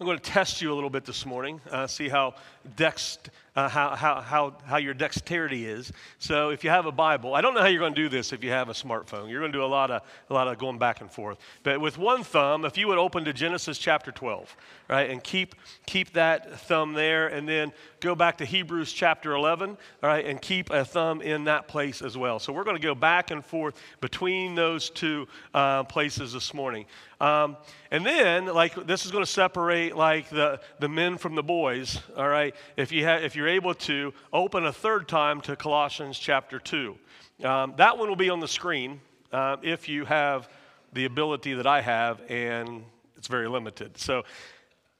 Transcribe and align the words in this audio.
I'm 0.00 0.06
going 0.06 0.18
to 0.18 0.30
test 0.30 0.60
you 0.60 0.72
a 0.72 0.74
little 0.74 0.90
bit 0.90 1.04
this 1.04 1.24
morning, 1.24 1.60
uh, 1.70 1.86
see 1.86 2.08
how, 2.08 2.34
dex, 2.74 3.16
uh, 3.54 3.68
how, 3.68 3.94
how, 3.94 4.20
how, 4.20 4.56
how 4.64 4.76
your 4.78 4.92
dexterity 4.92 5.66
is. 5.66 5.92
So, 6.18 6.50
if 6.50 6.64
you 6.64 6.70
have 6.70 6.86
a 6.86 6.92
Bible, 6.92 7.32
I 7.32 7.40
don't 7.40 7.54
know 7.54 7.60
how 7.60 7.68
you're 7.68 7.78
going 7.78 7.94
to 7.94 8.02
do 8.02 8.08
this 8.08 8.32
if 8.32 8.42
you 8.42 8.50
have 8.50 8.68
a 8.68 8.72
smartphone. 8.72 9.30
You're 9.30 9.38
going 9.38 9.52
to 9.52 9.58
do 9.58 9.62
a 9.62 9.66
lot, 9.66 9.92
of, 9.92 10.02
a 10.30 10.34
lot 10.34 10.48
of 10.48 10.58
going 10.58 10.78
back 10.78 11.00
and 11.00 11.08
forth. 11.08 11.38
But 11.62 11.80
with 11.80 11.96
one 11.96 12.24
thumb, 12.24 12.64
if 12.64 12.76
you 12.76 12.88
would 12.88 12.98
open 12.98 13.24
to 13.26 13.32
Genesis 13.32 13.78
chapter 13.78 14.10
12, 14.10 14.56
right, 14.88 15.08
and 15.08 15.22
keep, 15.22 15.54
keep 15.86 16.12
that 16.14 16.58
thumb 16.62 16.94
there, 16.94 17.28
and 17.28 17.48
then 17.48 17.72
go 18.00 18.16
back 18.16 18.38
to 18.38 18.44
Hebrews 18.44 18.92
chapter 18.92 19.34
11, 19.34 19.70
all 19.70 19.76
right, 20.02 20.26
and 20.26 20.42
keep 20.42 20.70
a 20.70 20.84
thumb 20.84 21.22
in 21.22 21.44
that 21.44 21.68
place 21.68 22.02
as 22.02 22.18
well. 22.18 22.40
So, 22.40 22.52
we're 22.52 22.64
going 22.64 22.76
to 22.76 22.82
go 22.82 22.96
back 22.96 23.30
and 23.30 23.44
forth 23.44 23.80
between 24.00 24.56
those 24.56 24.90
two 24.90 25.28
uh, 25.54 25.84
places 25.84 26.32
this 26.32 26.52
morning. 26.52 26.86
Um, 27.20 27.56
and 27.90 28.04
then, 28.04 28.46
like, 28.46 28.74
this 28.86 29.06
is 29.06 29.12
going 29.12 29.24
to 29.24 29.30
separate, 29.30 29.83
like, 29.92 30.28
the, 30.30 30.60
the 30.78 30.88
men 30.88 31.18
from 31.18 31.34
the 31.34 31.42
boys, 31.42 32.00
all 32.16 32.28
right? 32.28 32.54
If, 32.76 32.92
you 32.92 33.04
ha- 33.04 33.16
if 33.16 33.36
you're 33.36 33.48
able 33.48 33.74
to, 33.74 34.14
open 34.32 34.64
a 34.64 34.72
third 34.72 35.08
time 35.08 35.40
to 35.42 35.56
Colossians 35.56 36.18
chapter 36.18 36.58
2. 36.58 36.96
Um, 37.44 37.74
that 37.76 37.98
one 37.98 38.08
will 38.08 38.16
be 38.16 38.30
on 38.30 38.40
the 38.40 38.48
screen 38.48 39.00
uh, 39.32 39.56
if 39.62 39.88
you 39.88 40.04
have 40.04 40.48
the 40.92 41.04
ability 41.04 41.54
that 41.54 41.66
I 41.66 41.80
have, 41.80 42.20
and 42.30 42.84
it's 43.16 43.28
very 43.28 43.48
limited. 43.48 43.98
So, 43.98 44.24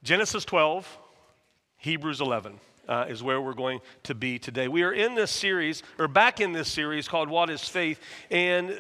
Genesis 0.03 0.45
12, 0.45 0.99
Hebrews 1.79 2.21
11. 2.21 2.61
Uh, 2.87 3.07
is 3.09 3.23
where 3.23 3.41
we're 3.41 3.55
going 3.55 3.81
to 4.03 4.15
be 4.15 4.39
today. 4.39 4.69
We 4.69 4.83
are 4.83 4.93
in 4.93 5.15
this 5.15 5.31
series, 5.31 5.83
or 5.99 6.07
back 6.07 6.39
in 6.39 6.53
this 6.53 6.71
series 6.71 7.09
called 7.09 7.31
What 7.31 7.49
is 7.49 7.67
Faith? 7.67 7.99
And 8.31 8.79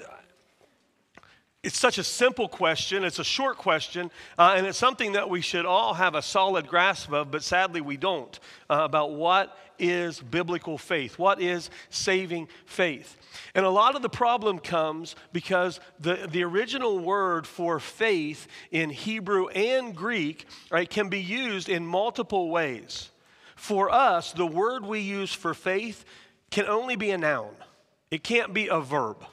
it's 1.64 1.78
such 1.78 1.96
a 1.96 2.04
simple 2.04 2.46
question, 2.46 3.04
it's 3.04 3.18
a 3.18 3.24
short 3.24 3.56
question, 3.56 4.10
uh, 4.38 4.54
and 4.56 4.66
it's 4.66 4.76
something 4.76 5.12
that 5.12 5.30
we 5.30 5.40
should 5.40 5.64
all 5.64 5.94
have 5.94 6.14
a 6.14 6.20
solid 6.20 6.68
grasp 6.68 7.10
of, 7.10 7.30
but 7.30 7.42
sadly 7.42 7.80
we 7.80 7.96
don't, 7.96 8.38
uh, 8.68 8.80
about 8.82 9.12
what 9.12 9.56
is 9.78 10.20
biblical 10.20 10.76
faith, 10.76 11.18
what 11.18 11.40
is 11.40 11.70
saving 11.88 12.48
faith. 12.66 13.16
And 13.54 13.64
a 13.64 13.70
lot 13.70 13.96
of 13.96 14.02
the 14.02 14.10
problem 14.10 14.58
comes 14.58 15.16
because 15.32 15.80
the, 15.98 16.28
the 16.30 16.44
original 16.44 16.98
word 16.98 17.46
for 17.46 17.80
faith 17.80 18.46
in 18.70 18.90
Hebrew 18.90 19.48
and 19.48 19.96
Greek 19.96 20.44
right, 20.70 20.88
can 20.88 21.08
be 21.08 21.22
used 21.22 21.70
in 21.70 21.86
multiple 21.86 22.50
ways. 22.50 23.10
For 23.56 23.90
us, 23.90 24.32
the 24.32 24.46
word 24.46 24.84
we 24.84 25.00
use 25.00 25.32
for 25.32 25.54
faith 25.54 26.04
can 26.50 26.66
only 26.66 26.96
be 26.96 27.10
a 27.10 27.18
noun, 27.18 27.54
it 28.10 28.22
can't 28.22 28.52
be 28.52 28.68
a 28.68 28.80
verb. 28.80 29.24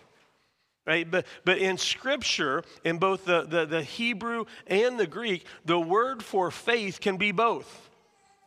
Right? 0.86 1.10
But, 1.10 1.28
but 1.46 1.60
in 1.60 1.78
Scripture, 1.78 2.64
in 2.84 2.98
both 2.98 3.26
the, 3.26 3.44
the, 3.44 3.66
the 3.66 3.84
Hebrew 3.84 4.46
and 4.66 5.00
the 5.00 5.06
Greek, 5.06 5.46
the 5.64 5.80
word 5.80 6.23
for 6.23 6.50
faith 6.50 7.00
can 7.00 7.18
be 7.18 7.32
both. 7.32 7.91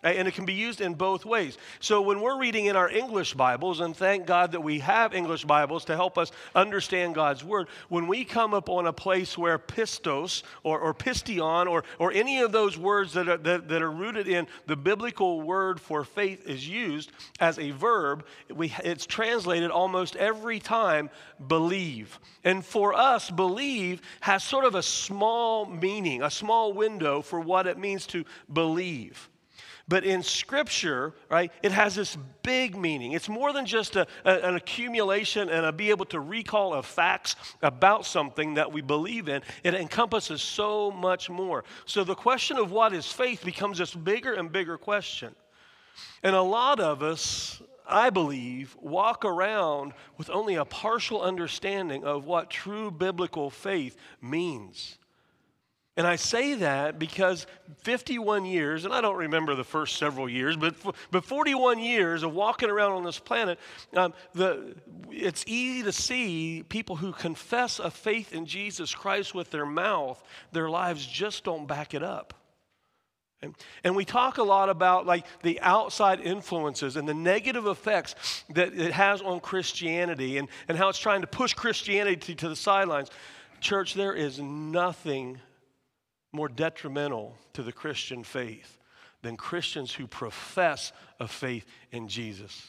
And 0.04 0.28
it 0.28 0.34
can 0.34 0.44
be 0.44 0.52
used 0.52 0.80
in 0.80 0.94
both 0.94 1.24
ways. 1.24 1.58
So 1.80 2.02
when 2.02 2.20
we're 2.20 2.38
reading 2.38 2.66
in 2.66 2.76
our 2.76 2.88
English 2.88 3.34
Bibles, 3.34 3.80
and 3.80 3.96
thank 3.96 4.26
God 4.26 4.52
that 4.52 4.60
we 4.60 4.78
have 4.80 5.14
English 5.14 5.44
Bibles 5.44 5.86
to 5.86 5.96
help 5.96 6.18
us 6.18 6.30
understand 6.54 7.14
God's 7.14 7.42
Word, 7.42 7.68
when 7.88 8.06
we 8.06 8.24
come 8.24 8.54
up 8.54 8.68
on 8.68 8.86
a 8.86 8.92
place 8.92 9.36
where 9.36 9.58
pistos 9.58 10.42
or, 10.62 10.78
or 10.78 10.94
pistion 10.94 11.68
or, 11.68 11.84
or 11.98 12.12
any 12.12 12.40
of 12.40 12.52
those 12.52 12.78
words 12.78 13.14
that 13.14 13.28
are, 13.28 13.38
that, 13.38 13.68
that 13.68 13.82
are 13.82 13.90
rooted 13.90 14.28
in 14.28 14.46
the 14.66 14.76
biblical 14.76 15.40
word 15.40 15.80
for 15.80 16.04
faith 16.04 16.46
is 16.46 16.68
used 16.68 17.10
as 17.40 17.58
a 17.58 17.70
verb, 17.70 18.24
we, 18.52 18.72
it's 18.84 19.06
translated 19.06 19.70
almost 19.70 20.16
every 20.16 20.60
time 20.60 21.10
believe. 21.48 22.18
And 22.44 22.64
for 22.64 22.94
us, 22.94 23.30
believe 23.30 24.02
has 24.20 24.44
sort 24.44 24.64
of 24.64 24.74
a 24.74 24.82
small 24.82 25.66
meaning, 25.66 26.22
a 26.22 26.30
small 26.30 26.72
window 26.72 27.22
for 27.22 27.40
what 27.40 27.66
it 27.66 27.78
means 27.78 28.06
to 28.08 28.24
believe. 28.52 29.28
But 29.86 30.04
in 30.04 30.22
Scripture, 30.22 31.12
right, 31.28 31.52
it 31.62 31.72
has 31.72 31.94
this 31.94 32.16
big 32.42 32.74
meaning. 32.74 33.12
It's 33.12 33.28
more 33.28 33.52
than 33.52 33.66
just 33.66 33.96
a, 33.96 34.06
a, 34.24 34.38
an 34.40 34.54
accumulation 34.54 35.50
and 35.50 35.66
a 35.66 35.72
be 35.72 35.90
able 35.90 36.06
to 36.06 36.20
recall 36.20 36.72
of 36.72 36.86
facts 36.86 37.36
about 37.62 38.06
something 38.06 38.54
that 38.54 38.72
we 38.72 38.80
believe 38.80 39.28
in. 39.28 39.42
It 39.62 39.74
encompasses 39.74 40.40
so 40.40 40.90
much 40.90 41.28
more. 41.28 41.64
So 41.84 42.02
the 42.02 42.14
question 42.14 42.56
of 42.56 42.70
what 42.70 42.94
is 42.94 43.06
faith 43.12 43.44
becomes 43.44 43.78
this 43.78 43.94
bigger 43.94 44.32
and 44.32 44.50
bigger 44.50 44.78
question. 44.78 45.34
And 46.22 46.34
a 46.34 46.42
lot 46.42 46.80
of 46.80 47.02
us, 47.02 47.62
I 47.86 48.08
believe, 48.08 48.74
walk 48.80 49.26
around 49.26 49.92
with 50.16 50.30
only 50.30 50.54
a 50.54 50.64
partial 50.64 51.20
understanding 51.20 52.04
of 52.04 52.24
what 52.24 52.48
true 52.48 52.90
biblical 52.90 53.50
faith 53.50 53.98
means. 54.22 54.96
And 55.96 56.08
I 56.08 56.16
say 56.16 56.54
that 56.54 56.98
because 56.98 57.46
51 57.82 58.44
years, 58.46 58.84
and 58.84 58.92
I 58.92 59.00
don't 59.00 59.16
remember 59.16 59.54
the 59.54 59.62
first 59.62 59.96
several 59.96 60.28
years, 60.28 60.56
but, 60.56 60.74
but 61.12 61.24
41 61.24 61.78
years 61.78 62.24
of 62.24 62.34
walking 62.34 62.68
around 62.68 62.92
on 62.92 63.04
this 63.04 63.20
planet, 63.20 63.60
um, 63.94 64.12
the, 64.34 64.74
it's 65.10 65.44
easy 65.46 65.84
to 65.84 65.92
see 65.92 66.64
people 66.68 66.96
who 66.96 67.12
confess 67.12 67.78
a 67.78 67.92
faith 67.92 68.32
in 68.32 68.44
Jesus 68.44 68.92
Christ 68.92 69.36
with 69.36 69.52
their 69.52 69.66
mouth, 69.66 70.20
their 70.50 70.68
lives 70.68 71.06
just 71.06 71.44
don't 71.44 71.68
back 71.68 71.94
it 71.94 72.02
up. 72.02 72.34
And, 73.40 73.54
and 73.84 73.94
we 73.94 74.04
talk 74.04 74.38
a 74.38 74.42
lot 74.42 74.70
about 74.70 75.06
like 75.06 75.26
the 75.42 75.60
outside 75.60 76.20
influences 76.20 76.96
and 76.96 77.08
the 77.08 77.14
negative 77.14 77.66
effects 77.66 78.42
that 78.50 78.74
it 78.74 78.92
has 78.92 79.22
on 79.22 79.38
Christianity 79.38 80.38
and, 80.38 80.48
and 80.66 80.76
how 80.76 80.88
it's 80.88 80.98
trying 80.98 81.20
to 81.20 81.26
push 81.28 81.54
Christianity 81.54 82.34
to 82.34 82.48
the 82.48 82.56
sidelines. 82.56 83.10
Church, 83.60 83.94
there 83.94 84.14
is 84.14 84.40
nothing 84.40 85.38
more 86.34 86.48
detrimental 86.48 87.36
to 87.52 87.62
the 87.62 87.72
Christian 87.72 88.24
faith 88.24 88.78
than 89.22 89.36
Christians 89.36 89.92
who 89.92 90.06
profess 90.06 90.92
a 91.18 91.26
faith 91.26 91.64
in 91.92 92.08
Jesus, 92.08 92.66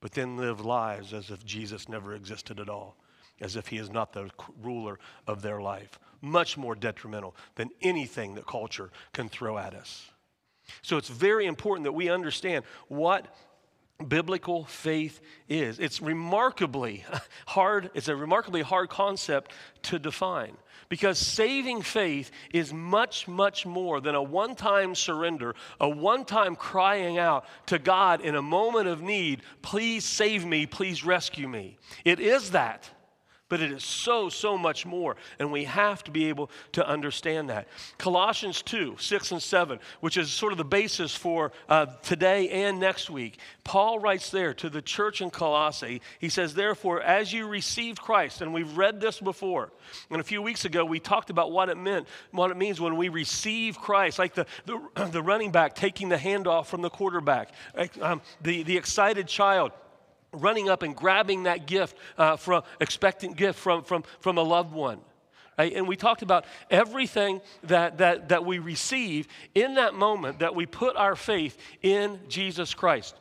but 0.00 0.12
then 0.12 0.36
live 0.36 0.60
lives 0.60 1.14
as 1.14 1.30
if 1.30 1.44
Jesus 1.44 1.88
never 1.88 2.14
existed 2.14 2.60
at 2.60 2.68
all, 2.68 2.96
as 3.40 3.56
if 3.56 3.68
he 3.68 3.78
is 3.78 3.90
not 3.90 4.12
the 4.12 4.28
ruler 4.62 4.98
of 5.26 5.40
their 5.40 5.60
life. 5.62 5.98
Much 6.20 6.56
more 6.56 6.74
detrimental 6.74 7.34
than 7.54 7.70
anything 7.80 8.34
that 8.34 8.46
culture 8.46 8.90
can 9.12 9.28
throw 9.28 9.56
at 9.56 9.74
us. 9.74 10.10
So 10.82 10.96
it's 10.96 11.08
very 11.08 11.46
important 11.46 11.84
that 11.84 11.92
we 11.92 12.08
understand 12.10 12.64
what 12.88 13.34
biblical 14.08 14.64
faith 14.64 15.20
is. 15.48 15.78
It's 15.78 16.00
remarkably 16.00 17.04
hard, 17.46 17.90
it's 17.94 18.08
a 18.08 18.16
remarkably 18.16 18.62
hard 18.62 18.88
concept 18.88 19.52
to 19.84 19.98
define. 19.98 20.56
Because 20.88 21.18
saving 21.18 21.82
faith 21.82 22.30
is 22.52 22.72
much, 22.72 23.26
much 23.26 23.66
more 23.66 24.00
than 24.00 24.14
a 24.14 24.22
one 24.22 24.54
time 24.54 24.94
surrender, 24.94 25.54
a 25.80 25.88
one 25.88 26.24
time 26.24 26.56
crying 26.56 27.18
out 27.18 27.46
to 27.66 27.78
God 27.78 28.20
in 28.20 28.34
a 28.34 28.42
moment 28.42 28.86
of 28.86 29.00
need, 29.00 29.42
please 29.62 30.04
save 30.04 30.44
me, 30.44 30.66
please 30.66 31.04
rescue 31.04 31.48
me. 31.48 31.78
It 32.04 32.20
is 32.20 32.50
that 32.50 32.90
but 33.48 33.60
it 33.60 33.70
is 33.70 33.84
so, 33.84 34.28
so 34.28 34.56
much 34.56 34.86
more. 34.86 35.16
And 35.38 35.52
we 35.52 35.64
have 35.64 36.02
to 36.04 36.10
be 36.10 36.26
able 36.26 36.50
to 36.72 36.86
understand 36.86 37.50
that. 37.50 37.68
Colossians 37.98 38.62
2 38.62 38.96
6 38.98 39.32
and 39.32 39.42
7, 39.42 39.78
which 40.00 40.16
is 40.16 40.30
sort 40.30 40.52
of 40.52 40.58
the 40.58 40.64
basis 40.64 41.14
for 41.14 41.52
uh, 41.68 41.86
today 42.02 42.48
and 42.48 42.80
next 42.80 43.10
week. 43.10 43.38
Paul 43.62 43.98
writes 43.98 44.30
there 44.30 44.54
to 44.54 44.70
the 44.70 44.82
church 44.82 45.20
in 45.20 45.30
Colossae, 45.30 46.00
he 46.18 46.28
says, 46.28 46.54
Therefore, 46.54 47.02
as 47.02 47.32
you 47.32 47.46
received 47.46 48.00
Christ, 48.00 48.40
and 48.40 48.54
we've 48.54 48.76
read 48.76 49.00
this 49.00 49.20
before, 49.20 49.70
and 50.10 50.20
a 50.20 50.24
few 50.24 50.40
weeks 50.40 50.64
ago 50.64 50.84
we 50.84 50.98
talked 50.98 51.30
about 51.30 51.52
what 51.52 51.68
it 51.68 51.76
meant, 51.76 52.08
what 52.30 52.50
it 52.50 52.56
means 52.56 52.80
when 52.80 52.96
we 52.96 53.08
receive 53.08 53.78
Christ, 53.78 54.18
like 54.18 54.34
the, 54.34 54.46
the, 54.64 54.80
the 55.12 55.22
running 55.22 55.50
back 55.50 55.74
taking 55.74 56.08
the 56.08 56.16
handoff 56.16 56.66
from 56.66 56.82
the 56.82 56.90
quarterback, 56.90 57.50
um, 58.00 58.22
the, 58.40 58.62
the 58.62 58.76
excited 58.76 59.28
child 59.28 59.72
running 60.40 60.68
up 60.68 60.82
and 60.82 60.94
grabbing 60.94 61.44
that 61.44 61.66
gift 61.66 61.96
uh, 62.18 62.36
from 62.36 62.62
expectant 62.80 63.36
gift 63.36 63.58
from, 63.58 63.82
from, 63.82 64.04
from 64.20 64.38
a 64.38 64.42
loved 64.42 64.72
one 64.72 65.00
right? 65.58 65.72
and 65.74 65.88
we 65.88 65.96
talked 65.96 66.22
about 66.22 66.44
everything 66.70 67.40
that, 67.64 67.98
that, 67.98 68.28
that 68.28 68.44
we 68.44 68.58
receive 68.58 69.28
in 69.54 69.74
that 69.74 69.94
moment 69.94 70.40
that 70.40 70.54
we 70.54 70.66
put 70.66 70.96
our 70.96 71.16
faith 71.16 71.58
in 71.82 72.18
jesus 72.28 72.74
christ 72.74 73.14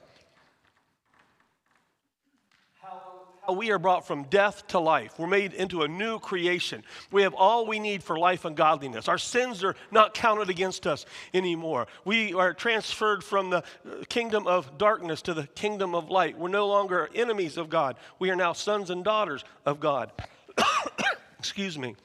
we 3.52 3.72
are 3.72 3.80
brought 3.80 4.08
from 4.08 4.24
death 4.24 4.68
to 4.68 4.80
life. 4.80 5.18
We're 5.18 5.28
made 5.28 5.54
into 5.54 5.84
a 5.84 5.88
new 5.88 6.20
creation. 6.20 6.84
We 7.12 7.24
have 7.24 7.34
all 7.34 7.66
we 7.66 7.80
need 7.80 8.04
for 8.04 8.18
life 8.18 8.46
and 8.46 8.56
godliness. 8.56 9.08
Our 9.08 9.18
sins 9.18 9.64
are 9.64 9.76
not 9.92 10.14
counted 10.14 10.50
against 10.50 10.88
us 10.88 11.06
anymore. 11.34 11.88
We 12.06 12.34
are 12.34 12.54
transferred 12.54 13.24
from 13.24 13.50
the 13.50 13.58
uh, 13.58 14.04
kingdom 14.10 14.48
of 14.48 14.78
darkness 14.78 15.22
to 15.24 15.34
the 15.34 15.48
kingdom 15.48 15.96
of 15.96 16.10
light. 16.10 16.38
We're 16.38 16.50
no 16.50 16.68
longer 16.68 17.10
enemies 17.14 17.58
of 17.58 17.70
God. 17.70 17.98
We 18.20 18.30
are 18.30 18.36
now 18.36 18.54
sons 18.54 18.90
and 18.90 19.04
daughters 19.04 19.44
of 19.66 19.80
God. 19.80 20.12
Excuse 21.40 21.78
me. 21.78 21.96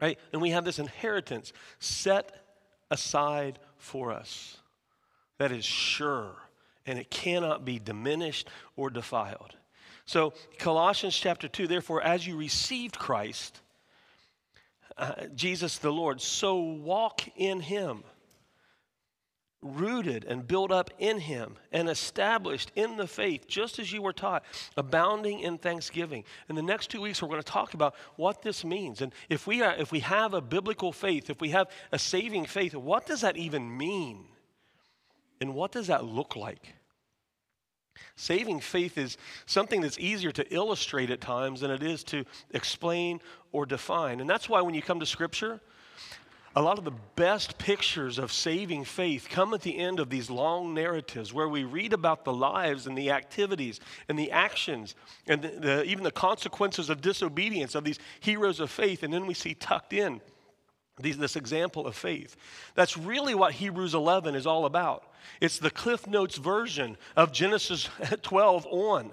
Right? 0.00 0.18
And 0.32 0.40
we 0.40 0.50
have 0.50 0.64
this 0.64 0.78
inheritance 0.78 1.52
set 1.78 2.32
aside 2.90 3.58
for 3.76 4.12
us 4.12 4.56
that 5.38 5.52
is 5.52 5.64
sure 5.64 6.36
and 6.86 6.98
it 6.98 7.10
cannot 7.10 7.64
be 7.64 7.78
diminished 7.78 8.48
or 8.76 8.90
defiled. 8.90 9.54
So, 10.12 10.34
Colossians 10.58 11.16
chapter 11.16 11.48
2, 11.48 11.66
therefore, 11.66 12.02
as 12.02 12.26
you 12.26 12.36
received 12.36 12.98
Christ, 12.98 13.62
uh, 14.98 15.24
Jesus 15.34 15.78
the 15.78 15.90
Lord, 15.90 16.20
so 16.20 16.58
walk 16.58 17.22
in 17.34 17.60
him. 17.60 18.04
rooted 19.62 20.24
and 20.24 20.46
built 20.46 20.70
up 20.70 20.90
in 20.98 21.18
him 21.18 21.56
and 21.70 21.88
established 21.88 22.70
in 22.74 22.98
the 22.98 23.06
faith, 23.06 23.46
just 23.48 23.78
as 23.78 23.90
you 23.90 24.02
were 24.02 24.12
taught, 24.12 24.44
abounding 24.76 25.40
in 25.40 25.56
thanksgiving. 25.56 26.24
In 26.50 26.56
the 26.56 26.62
next 26.62 26.90
two 26.90 27.00
weeks, 27.00 27.22
we're 27.22 27.28
going 27.28 27.40
to 27.40 27.52
talk 27.52 27.72
about 27.72 27.94
what 28.16 28.42
this 28.42 28.66
means. 28.66 29.00
And 29.00 29.14
if 29.30 29.46
we, 29.46 29.62
are, 29.62 29.74
if 29.76 29.92
we 29.92 30.00
have 30.00 30.34
a 30.34 30.42
biblical 30.42 30.92
faith, 30.92 31.30
if 31.30 31.40
we 31.40 31.50
have 31.50 31.70
a 31.90 31.98
saving 31.98 32.44
faith, 32.44 32.74
what 32.74 33.06
does 33.06 33.22
that 33.22 33.38
even 33.38 33.78
mean? 33.78 34.26
And 35.40 35.54
what 35.54 35.72
does 35.72 35.86
that 35.86 36.04
look 36.04 36.36
like? 36.36 36.74
Saving 38.16 38.60
faith 38.60 38.98
is 38.98 39.16
something 39.46 39.80
that's 39.80 39.98
easier 39.98 40.32
to 40.32 40.54
illustrate 40.54 41.10
at 41.10 41.20
times 41.20 41.60
than 41.60 41.70
it 41.70 41.82
is 41.82 42.04
to 42.04 42.24
explain 42.50 43.20
or 43.52 43.66
define. 43.66 44.20
And 44.20 44.28
that's 44.28 44.48
why 44.48 44.60
when 44.60 44.74
you 44.74 44.82
come 44.82 45.00
to 45.00 45.06
Scripture, 45.06 45.60
a 46.54 46.60
lot 46.60 46.78
of 46.78 46.84
the 46.84 46.92
best 47.16 47.56
pictures 47.56 48.18
of 48.18 48.30
saving 48.30 48.84
faith 48.84 49.28
come 49.30 49.54
at 49.54 49.62
the 49.62 49.78
end 49.78 49.98
of 49.98 50.10
these 50.10 50.28
long 50.28 50.74
narratives 50.74 51.32
where 51.32 51.48
we 51.48 51.64
read 51.64 51.94
about 51.94 52.24
the 52.24 52.32
lives 52.32 52.86
and 52.86 52.96
the 52.96 53.10
activities 53.10 53.80
and 54.08 54.18
the 54.18 54.30
actions 54.30 54.94
and 55.26 55.40
the, 55.40 55.48
the, 55.48 55.84
even 55.84 56.04
the 56.04 56.10
consequences 56.10 56.90
of 56.90 57.00
disobedience 57.00 57.74
of 57.74 57.84
these 57.84 57.98
heroes 58.20 58.60
of 58.60 58.70
faith. 58.70 59.02
And 59.02 59.12
then 59.12 59.26
we 59.26 59.34
see 59.34 59.54
tucked 59.54 59.94
in 59.94 60.20
these, 60.98 61.16
this 61.16 61.36
example 61.36 61.86
of 61.86 61.96
faith. 61.96 62.36
That's 62.74 62.96
really 62.96 63.34
what 63.34 63.52
Hebrews 63.52 63.94
11 63.94 64.34
is 64.34 64.46
all 64.46 64.66
about. 64.66 65.04
It's 65.40 65.58
the 65.58 65.70
Cliff 65.70 66.06
Notes 66.06 66.36
version 66.36 66.96
of 67.16 67.32
Genesis 67.32 67.88
12 68.22 68.66
on, 68.66 69.10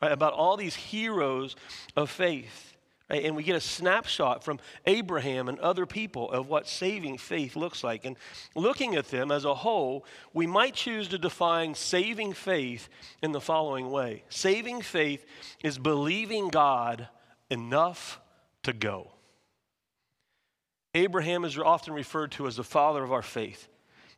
right, 0.00 0.12
about 0.12 0.34
all 0.34 0.56
these 0.56 0.74
heroes 0.74 1.56
of 1.96 2.10
faith. 2.10 2.68
And 3.08 3.36
we 3.36 3.42
get 3.42 3.56
a 3.56 3.60
snapshot 3.60 4.42
from 4.42 4.58
Abraham 4.86 5.48
and 5.48 5.58
other 5.58 5.84
people 5.84 6.30
of 6.30 6.48
what 6.48 6.66
saving 6.66 7.18
faith 7.18 7.56
looks 7.56 7.84
like. 7.84 8.06
And 8.06 8.16
looking 8.54 8.94
at 8.94 9.08
them 9.08 9.30
as 9.30 9.44
a 9.44 9.54
whole, 9.54 10.06
we 10.32 10.46
might 10.46 10.74
choose 10.74 11.08
to 11.08 11.18
define 11.18 11.74
saving 11.74 12.32
faith 12.32 12.88
in 13.22 13.32
the 13.32 13.40
following 13.40 13.90
way 13.90 14.24
Saving 14.30 14.80
faith 14.80 15.26
is 15.62 15.78
believing 15.78 16.48
God 16.48 17.08
enough 17.50 18.18
to 18.62 18.72
go. 18.72 19.10
Abraham 20.94 21.44
is 21.44 21.58
often 21.58 21.94
referred 21.94 22.32
to 22.32 22.46
as 22.46 22.56
the 22.56 22.64
father 22.64 23.02
of 23.02 23.12
our 23.12 23.22
faith. 23.22 23.68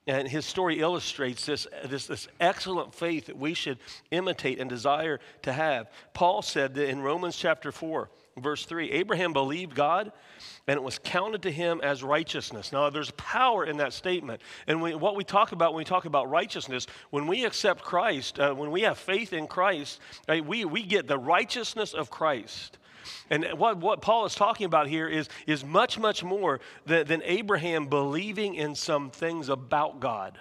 And 0.07 0.29
his 0.29 0.45
story 0.45 0.81
illustrates 0.81 1.47
this, 1.47 1.67
this, 1.87 2.07
this 2.07 2.29
excellent 2.39 2.95
faith 2.95 3.27
that 3.27 3.39
we 3.39 3.55
should 3.55 3.79
imitate 4.11 4.61
and 4.61 4.69
desire 4.69 5.19
to 5.43 5.53
have. 5.53 5.89
Paul 6.13 6.43
said 6.43 6.75
that 6.75 6.91
in 6.91 7.01
Romans 7.01 7.37
chapter 7.37 7.73
4, 7.73 8.11
verse 8.37 8.67
3 8.67 8.91
Abraham 8.91 9.33
believed 9.33 9.75
God, 9.75 10.13
and 10.67 10.77
it 10.77 10.83
was 10.83 10.99
counted 10.99 11.43
to 11.43 11.51
him 11.51 11.81
as 11.83 12.03
righteousness. 12.03 12.71
Now, 12.71 12.91
there's 12.91 13.13
power 13.13 13.65
in 13.65 13.79
that 13.79 13.95
statement. 13.95 14.43
And 14.67 14.83
we, 14.83 14.95
what 14.95 15.17
we 15.17 15.25
talk 15.25 15.53
about 15.53 15.73
when 15.73 15.79
we 15.79 15.85
talk 15.85 16.05
about 16.05 16.29
righteousness, 16.29 16.87
when 17.09 17.27
we 17.27 17.47
accept 17.47 17.83
Christ, 17.83 18.39
uh, 18.39 18.53
when 18.53 18.71
we 18.71 18.83
have 18.83 18.99
faith 18.99 19.33
in 19.33 19.47
Christ, 19.47 20.01
right, 20.29 20.45
we, 20.45 20.67
we 20.67 20.83
get 20.83 21.07
the 21.07 21.19
righteousness 21.19 21.95
of 21.95 22.11
Christ. 22.11 22.77
And 23.31 23.47
what, 23.57 23.79
what 23.79 24.01
Paul 24.01 24.25
is 24.27 24.35
talking 24.35 24.67
about 24.67 24.89
here 24.89 25.09
is, 25.09 25.29
is 25.47 25.65
much, 25.65 25.99
much 25.99 26.23
more 26.25 26.61
than, 26.87 27.07
than 27.07 27.23
Abraham 27.25 27.87
believing 27.87 28.55
in 28.55 28.75
some 28.75 29.11
things 29.11 29.49
about 29.49 30.01
God. 30.01 30.39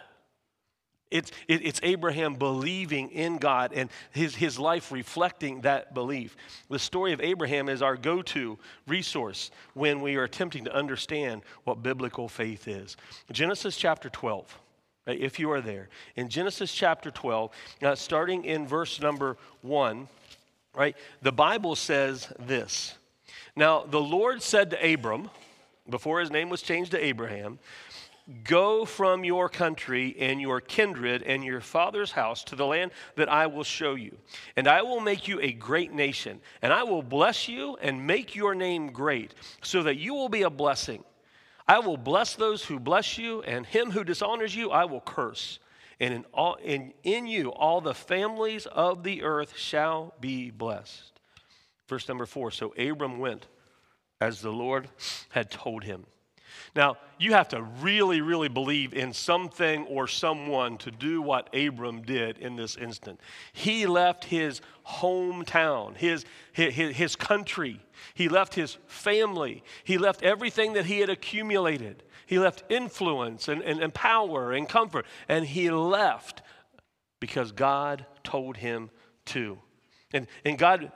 It's, 1.13 1.31
it, 1.47 1.63
it's 1.63 1.79
Abraham 1.83 2.33
believing 2.33 3.09
in 3.11 3.37
God 3.37 3.71
and 3.75 3.91
his, 4.11 4.33
his 4.33 4.57
life 4.57 4.91
reflecting 4.91 5.61
that 5.61 5.93
belief. 5.93 6.35
The 6.71 6.79
story 6.79 7.13
of 7.13 7.21
Abraham 7.21 7.69
is 7.69 7.83
our 7.83 7.95
go 7.95 8.23
to 8.23 8.57
resource 8.87 9.51
when 9.75 10.01
we 10.01 10.15
are 10.15 10.23
attempting 10.23 10.65
to 10.65 10.75
understand 10.75 11.43
what 11.65 11.83
biblical 11.83 12.27
faith 12.27 12.67
is. 12.67 12.97
Genesis 13.31 13.77
chapter 13.77 14.09
12. 14.09 14.59
If 15.05 15.37
you 15.37 15.51
are 15.51 15.61
there. 15.61 15.89
In 16.15 16.29
Genesis 16.29 16.73
chapter 16.73 17.11
12, 17.11 17.51
uh, 17.83 17.93
starting 17.93 18.45
in 18.45 18.65
verse 18.65 18.99
number 18.99 19.37
1, 19.61 20.07
right, 20.81 20.95
the 21.21 21.31
Bible 21.31 21.75
says 21.75 22.31
this 22.39 22.95
Now, 23.55 23.83
the 23.83 24.01
Lord 24.01 24.41
said 24.41 24.71
to 24.71 24.93
Abram, 24.93 25.29
before 25.89 26.19
his 26.19 26.31
name 26.31 26.49
was 26.49 26.61
changed 26.61 26.91
to 26.91 27.03
Abraham, 27.03 27.59
Go 28.45 28.85
from 28.85 29.25
your 29.25 29.49
country 29.49 30.15
and 30.17 30.39
your 30.39 30.61
kindred 30.61 31.23
and 31.23 31.43
your 31.43 31.59
father's 31.59 32.11
house 32.11 32.43
to 32.45 32.55
the 32.55 32.65
land 32.65 32.91
that 33.17 33.27
I 33.27 33.47
will 33.47 33.65
show 33.65 33.95
you. 33.95 34.17
And 34.55 34.65
I 34.65 34.81
will 34.81 35.01
make 35.01 35.27
you 35.27 35.41
a 35.41 35.51
great 35.51 35.91
nation, 35.91 36.39
and 36.61 36.71
I 36.71 36.83
will 36.83 37.03
bless 37.03 37.49
you 37.49 37.77
and 37.81 38.07
make 38.07 38.33
your 38.33 38.55
name 38.55 38.93
great, 38.93 39.33
so 39.61 39.83
that 39.83 39.97
you 39.97 40.13
will 40.13 40.29
be 40.29 40.43
a 40.43 40.49
blessing. 40.49 41.03
I 41.67 41.79
will 41.79 41.97
bless 41.97 42.35
those 42.35 42.63
who 42.63 42.79
bless 42.79 43.17
you, 43.17 43.41
and 43.41 43.65
him 43.65 43.91
who 43.91 44.05
dishonors 44.05 44.55
you 44.55 44.71
I 44.71 44.85
will 44.85 45.01
curse. 45.01 45.59
And 45.99 46.13
in, 46.13 46.25
all, 46.33 46.55
in, 46.55 46.93
in 47.03 47.27
you 47.27 47.49
all 47.51 47.81
the 47.81 47.93
families 47.93 48.65
of 48.65 49.03
the 49.03 49.23
earth 49.23 49.57
shall 49.57 50.13
be 50.19 50.51
blessed. 50.51 51.19
Verse 51.87 52.07
number 52.07 52.25
four 52.25 52.51
So 52.51 52.73
Abram 52.77 53.19
went 53.19 53.47
as 54.19 54.41
the 54.41 54.51
Lord 54.51 54.89
had 55.29 55.51
told 55.51 55.83
him. 55.83 56.05
Now, 56.75 56.97
you 57.19 57.33
have 57.33 57.47
to 57.49 57.61
really, 57.61 58.21
really 58.21 58.49
believe 58.49 58.93
in 58.93 59.13
something 59.13 59.85
or 59.85 60.07
someone 60.07 60.77
to 60.79 60.91
do 60.91 61.21
what 61.21 61.53
Abram 61.55 62.01
did 62.01 62.37
in 62.37 62.55
this 62.55 62.75
instant. 62.75 63.19
He 63.53 63.85
left 63.85 64.25
his 64.25 64.61
hometown, 64.85 65.95
his, 65.95 66.25
his, 66.51 66.73
his 66.73 67.15
country, 67.15 67.79
he 68.13 68.27
left 68.27 68.55
his 68.55 68.77
family, 68.87 69.63
he 69.83 69.97
left 69.97 70.23
everything 70.23 70.73
that 70.73 70.85
he 70.85 70.99
had 70.99 71.09
accumulated. 71.09 72.03
He 72.25 72.39
left 72.39 72.63
influence 72.69 73.47
and, 73.47 73.61
and, 73.61 73.81
and 73.81 73.93
power 73.93 74.53
and 74.53 74.67
comfort, 74.67 75.05
and 75.27 75.45
he 75.45 75.69
left 75.69 76.41
because 77.19 77.51
God 77.51 78.05
told 78.23 78.57
him 78.57 78.89
to. 79.25 79.57
And, 80.13 80.27
and 80.45 80.57
God, 80.57 80.91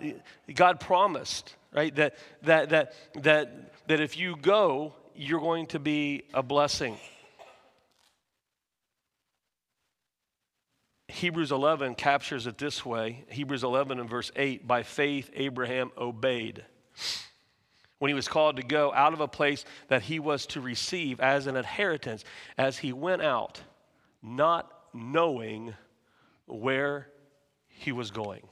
God 0.53 0.79
promised, 0.79 1.55
right, 1.73 1.93
that, 1.95 2.15
that, 2.43 2.69
that, 2.69 2.93
that, 3.23 3.87
that 3.87 3.99
if 3.99 4.17
you 4.17 4.35
go, 4.35 4.93
you're 5.17 5.39
going 5.39 5.65
to 5.67 5.79
be 5.79 6.23
a 6.33 6.43
blessing. 6.43 6.97
Hebrews 11.07 11.51
11 11.51 11.95
captures 11.95 12.47
it 12.47 12.57
this 12.57 12.85
way 12.85 13.25
Hebrews 13.29 13.63
11 13.63 13.99
and 13.99 14.09
verse 14.09 14.31
8 14.35 14.67
by 14.67 14.83
faith, 14.83 15.29
Abraham 15.33 15.91
obeyed. 15.97 16.63
When 17.99 18.09
he 18.09 18.15
was 18.15 18.27
called 18.27 18.57
to 18.57 18.63
go 18.63 18.93
out 18.93 19.13
of 19.13 19.21
a 19.21 19.27
place 19.27 19.65
that 19.87 20.03
he 20.03 20.19
was 20.19 20.45
to 20.47 20.61
receive 20.61 21.19
as 21.19 21.47
an 21.47 21.55
inheritance, 21.55 22.23
as 22.55 22.77
he 22.77 22.93
went 22.93 23.23
out, 23.23 23.59
not 24.21 24.71
knowing 24.93 25.73
where 26.45 27.07
he 27.67 27.91
was 27.91 28.11
going. 28.11 28.43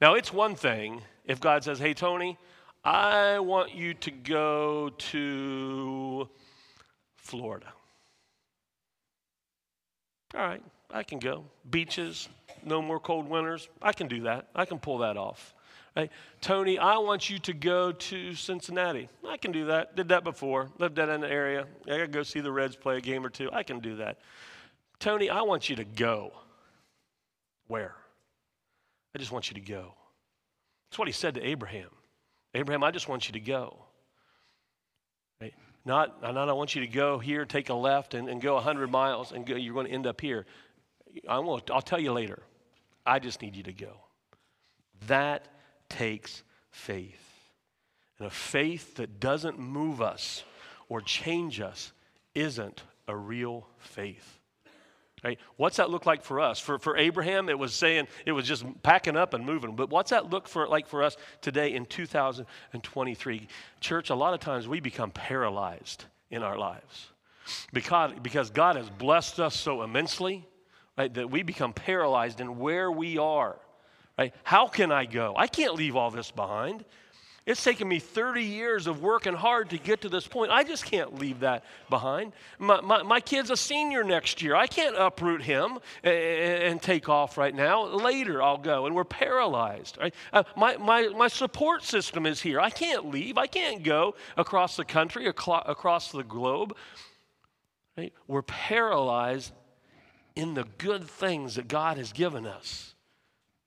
Now, 0.00 0.14
it's 0.14 0.32
one 0.32 0.56
thing 0.56 1.02
if 1.24 1.40
God 1.40 1.62
says, 1.62 1.78
Hey, 1.78 1.94
Tony, 1.94 2.38
I 2.84 3.38
want 3.38 3.74
you 3.74 3.94
to 3.94 4.10
go 4.10 4.90
to 4.90 6.28
Florida. 7.16 7.72
All 10.34 10.40
right, 10.40 10.62
I 10.90 11.02
can 11.02 11.18
go. 11.18 11.44
Beaches, 11.70 12.28
no 12.64 12.82
more 12.82 12.98
cold 12.98 13.28
winters. 13.28 13.68
I 13.80 13.92
can 13.92 14.08
do 14.08 14.22
that. 14.22 14.48
I 14.54 14.64
can 14.64 14.78
pull 14.78 14.98
that 14.98 15.16
off. 15.16 15.54
Tony, 16.40 16.78
I 16.78 16.96
want 16.98 17.28
you 17.28 17.38
to 17.40 17.52
go 17.52 17.92
to 17.92 18.34
Cincinnati. 18.34 19.08
I 19.28 19.36
can 19.36 19.52
do 19.52 19.66
that. 19.66 19.94
Did 19.94 20.08
that 20.08 20.24
before. 20.24 20.70
Lived 20.78 20.96
that 20.96 21.10
in 21.10 21.20
the 21.20 21.30
area. 21.30 21.66
I 21.86 21.90
got 21.90 21.96
to 21.98 22.06
go 22.08 22.22
see 22.22 22.40
the 22.40 22.50
Reds 22.50 22.74
play 22.76 22.96
a 22.96 23.00
game 23.00 23.24
or 23.24 23.28
two. 23.28 23.50
I 23.52 23.62
can 23.62 23.78
do 23.78 23.96
that. 23.96 24.18
Tony, 24.98 25.28
I 25.28 25.42
want 25.42 25.68
you 25.68 25.76
to 25.76 25.84
go. 25.84 26.32
Where? 27.68 27.94
I 29.14 29.18
just 29.18 29.30
want 29.30 29.50
you 29.50 29.54
to 29.54 29.60
go. 29.60 29.92
That's 30.90 30.98
what 30.98 31.08
he 31.08 31.12
said 31.12 31.34
to 31.34 31.46
Abraham. 31.46 31.90
Abraham, 32.54 32.84
I 32.84 32.90
just 32.90 33.08
want 33.08 33.28
you 33.28 33.32
to 33.32 33.40
go. 33.40 33.76
Right? 35.40 35.54
Not, 35.84 36.22
not 36.22 36.48
I 36.48 36.52
want 36.52 36.74
you 36.74 36.82
to 36.82 36.86
go 36.86 37.18
here, 37.18 37.44
take 37.44 37.68
a 37.70 37.74
left, 37.74 38.14
and, 38.14 38.28
and 38.28 38.40
go 38.40 38.54
100 38.54 38.90
miles, 38.90 39.32
and 39.32 39.46
go, 39.46 39.54
you're 39.54 39.74
going 39.74 39.86
to 39.86 39.92
end 39.92 40.06
up 40.06 40.20
here. 40.20 40.46
I 41.28 41.38
won't, 41.38 41.70
I'll 41.70 41.82
tell 41.82 42.00
you 42.00 42.12
later. 42.12 42.42
I 43.04 43.18
just 43.18 43.42
need 43.42 43.56
you 43.56 43.62
to 43.64 43.72
go. 43.72 43.96
That 45.06 45.48
takes 45.88 46.42
faith. 46.70 47.28
And 48.18 48.26
a 48.26 48.30
faith 48.30 48.96
that 48.96 49.18
doesn't 49.18 49.58
move 49.58 50.00
us 50.00 50.44
or 50.88 51.00
change 51.00 51.60
us 51.60 51.92
isn't 52.34 52.82
a 53.08 53.16
real 53.16 53.66
faith. 53.78 54.38
Right? 55.24 55.38
What's 55.56 55.76
that 55.76 55.88
look 55.88 56.04
like 56.04 56.24
for 56.24 56.40
us? 56.40 56.58
For, 56.58 56.80
for 56.80 56.96
Abraham, 56.96 57.48
it 57.48 57.56
was 57.58 57.74
saying, 57.74 58.08
it 58.26 58.32
was 58.32 58.46
just 58.46 58.64
packing 58.82 59.16
up 59.16 59.34
and 59.34 59.46
moving. 59.46 59.76
But 59.76 59.88
what's 59.88 60.10
that 60.10 60.30
look 60.30 60.48
for, 60.48 60.66
like 60.66 60.88
for 60.88 61.02
us 61.02 61.16
today 61.40 61.74
in 61.74 61.86
2023? 61.86 63.48
Church, 63.80 64.10
a 64.10 64.14
lot 64.16 64.34
of 64.34 64.40
times 64.40 64.66
we 64.66 64.80
become 64.80 65.12
paralyzed 65.12 66.06
in 66.30 66.42
our 66.42 66.58
lives 66.58 67.10
because, 67.72 68.12
because 68.20 68.50
God 68.50 68.74
has 68.74 68.90
blessed 68.90 69.38
us 69.38 69.54
so 69.54 69.82
immensely 69.82 70.44
right, 70.98 71.12
that 71.14 71.30
we 71.30 71.44
become 71.44 71.72
paralyzed 71.72 72.40
in 72.40 72.58
where 72.58 72.90
we 72.90 73.18
are. 73.18 73.56
Right? 74.18 74.34
How 74.42 74.66
can 74.66 74.90
I 74.90 75.04
go? 75.04 75.34
I 75.36 75.46
can't 75.46 75.74
leave 75.74 75.94
all 75.94 76.10
this 76.10 76.32
behind. 76.32 76.84
It's 77.44 77.64
taken 77.64 77.88
me 77.88 77.98
30 77.98 78.44
years 78.44 78.86
of 78.86 79.02
working 79.02 79.34
hard 79.34 79.70
to 79.70 79.78
get 79.78 80.02
to 80.02 80.08
this 80.08 80.28
point. 80.28 80.52
I 80.52 80.62
just 80.62 80.84
can't 80.84 81.18
leave 81.18 81.40
that 81.40 81.64
behind. 81.90 82.34
My, 82.60 82.80
my, 82.80 83.02
my 83.02 83.18
kid's 83.18 83.50
a 83.50 83.56
senior 83.56 84.04
next 84.04 84.42
year. 84.42 84.54
I 84.54 84.68
can't 84.68 84.96
uproot 84.96 85.42
him 85.42 85.78
and, 86.04 86.14
and, 86.14 86.82
take 86.82 87.08
off 87.08 87.36
right 87.36 87.54
now. 87.54 87.84
Later, 87.84 88.40
I'll 88.40 88.58
go. 88.58 88.86
And 88.86 88.94
we're 88.94 89.02
paralyzed. 89.02 89.98
Right? 90.00 90.14
Uh, 90.32 90.44
my, 90.56 90.76
my, 90.76 91.08
my 91.08 91.26
support 91.26 91.82
system 91.82 92.26
is 92.26 92.40
here. 92.40 92.60
I 92.60 92.70
can't 92.70 93.10
leave. 93.10 93.36
I 93.36 93.48
can't 93.48 93.82
go 93.82 94.14
across 94.36 94.76
the 94.76 94.84
country, 94.84 95.26
across 95.26 96.12
the 96.12 96.22
globe. 96.22 96.76
Right? 97.96 98.12
We're 98.28 98.42
paralyzed 98.42 99.52
in 100.36 100.54
the 100.54 100.64
good 100.78 101.08
things 101.08 101.56
that 101.56 101.66
God 101.66 101.96
has 101.96 102.12
given 102.12 102.46
us 102.46 102.94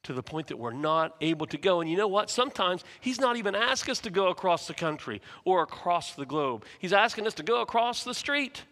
to 0.06 0.14
the 0.14 0.24
point 0.24 0.48
that 0.48 0.58
we're 0.58 0.74
not 0.74 1.16
able 1.22 1.46
to 1.48 1.58
go. 1.58 1.82
And 1.82 1.90
you 1.90 1.98
know 1.98 2.08
what? 2.08 2.30
Sometimes 2.30 2.84
He's 3.02 3.20
not 3.20 3.38
even 3.38 3.56
asking 3.56 3.92
us 3.92 4.00
to 4.02 4.10
go 4.10 4.28
across 4.28 4.68
the 4.68 4.74
country 4.74 5.22
or 5.44 5.64
across 5.64 6.16
the 6.16 6.26
globe. 6.26 6.66
He's 6.80 6.94
asking 6.94 7.28
us 7.28 7.34
to 7.36 7.44
go 7.44 7.62
across 7.62 8.04
the 8.04 8.14
street. 8.14 8.64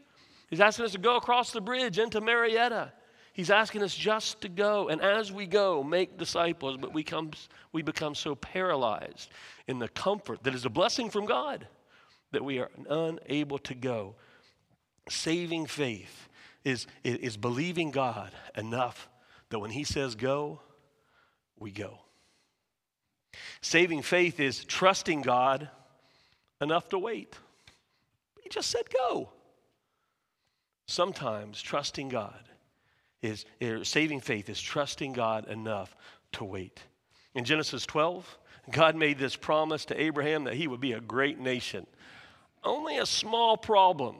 He's 0.49 0.61
asking 0.61 0.85
us 0.85 0.91
to 0.91 0.99
go 0.99 1.15
across 1.15 1.51
the 1.51 1.61
bridge 1.61 1.97
into 1.97 2.21
Marietta. 2.21 2.93
He's 3.33 3.49
asking 3.49 3.81
us 3.81 3.95
just 3.95 4.41
to 4.41 4.49
go. 4.49 4.89
And 4.89 5.01
as 5.01 5.31
we 5.31 5.47
go, 5.47 5.83
make 5.83 6.19
disciples, 6.19 6.77
but 6.77 6.93
we, 6.93 7.03
come, 7.03 7.31
we 7.71 7.81
become 7.81 8.13
so 8.13 8.35
paralyzed 8.35 9.31
in 9.67 9.79
the 9.79 9.87
comfort 9.87 10.43
that 10.43 10.53
is 10.53 10.65
a 10.65 10.69
blessing 10.69 11.09
from 11.09 11.25
God 11.25 11.67
that 12.31 12.45
we 12.45 12.59
are 12.59 12.69
unable 12.87 13.57
to 13.59 13.73
go. 13.73 14.15
Saving 15.09 15.65
faith 15.65 16.29
is, 16.63 16.85
is 17.03 17.35
believing 17.35 17.89
God 17.89 18.31
enough 18.55 19.09
that 19.49 19.59
when 19.59 19.71
He 19.71 19.83
says 19.83 20.13
go, 20.13 20.61
we 21.63 21.71
go. 21.71 21.97
Saving 23.61 24.03
faith 24.03 24.39
is 24.39 24.63
trusting 24.65 25.21
God 25.21 25.69
enough 26.61 26.89
to 26.89 26.99
wait. 26.99 27.35
He 28.43 28.49
just 28.49 28.69
said 28.69 28.83
go. 28.91 29.29
Sometimes 30.85 31.61
trusting 31.61 32.09
God 32.09 32.43
is, 33.21 33.45
er, 33.61 33.83
saving 33.83 34.19
faith 34.19 34.49
is 34.49 34.61
trusting 34.61 35.13
God 35.13 35.47
enough 35.47 35.95
to 36.33 36.43
wait. 36.43 36.83
In 37.33 37.45
Genesis 37.45 37.85
12, 37.85 38.37
God 38.69 38.95
made 38.95 39.17
this 39.17 39.35
promise 39.35 39.85
to 39.85 39.99
Abraham 39.99 40.43
that 40.43 40.55
he 40.55 40.67
would 40.67 40.81
be 40.81 40.91
a 40.91 40.99
great 40.99 41.39
nation. 41.39 41.87
Only 42.63 42.97
a 42.97 43.05
small 43.05 43.57
problem. 43.57 44.17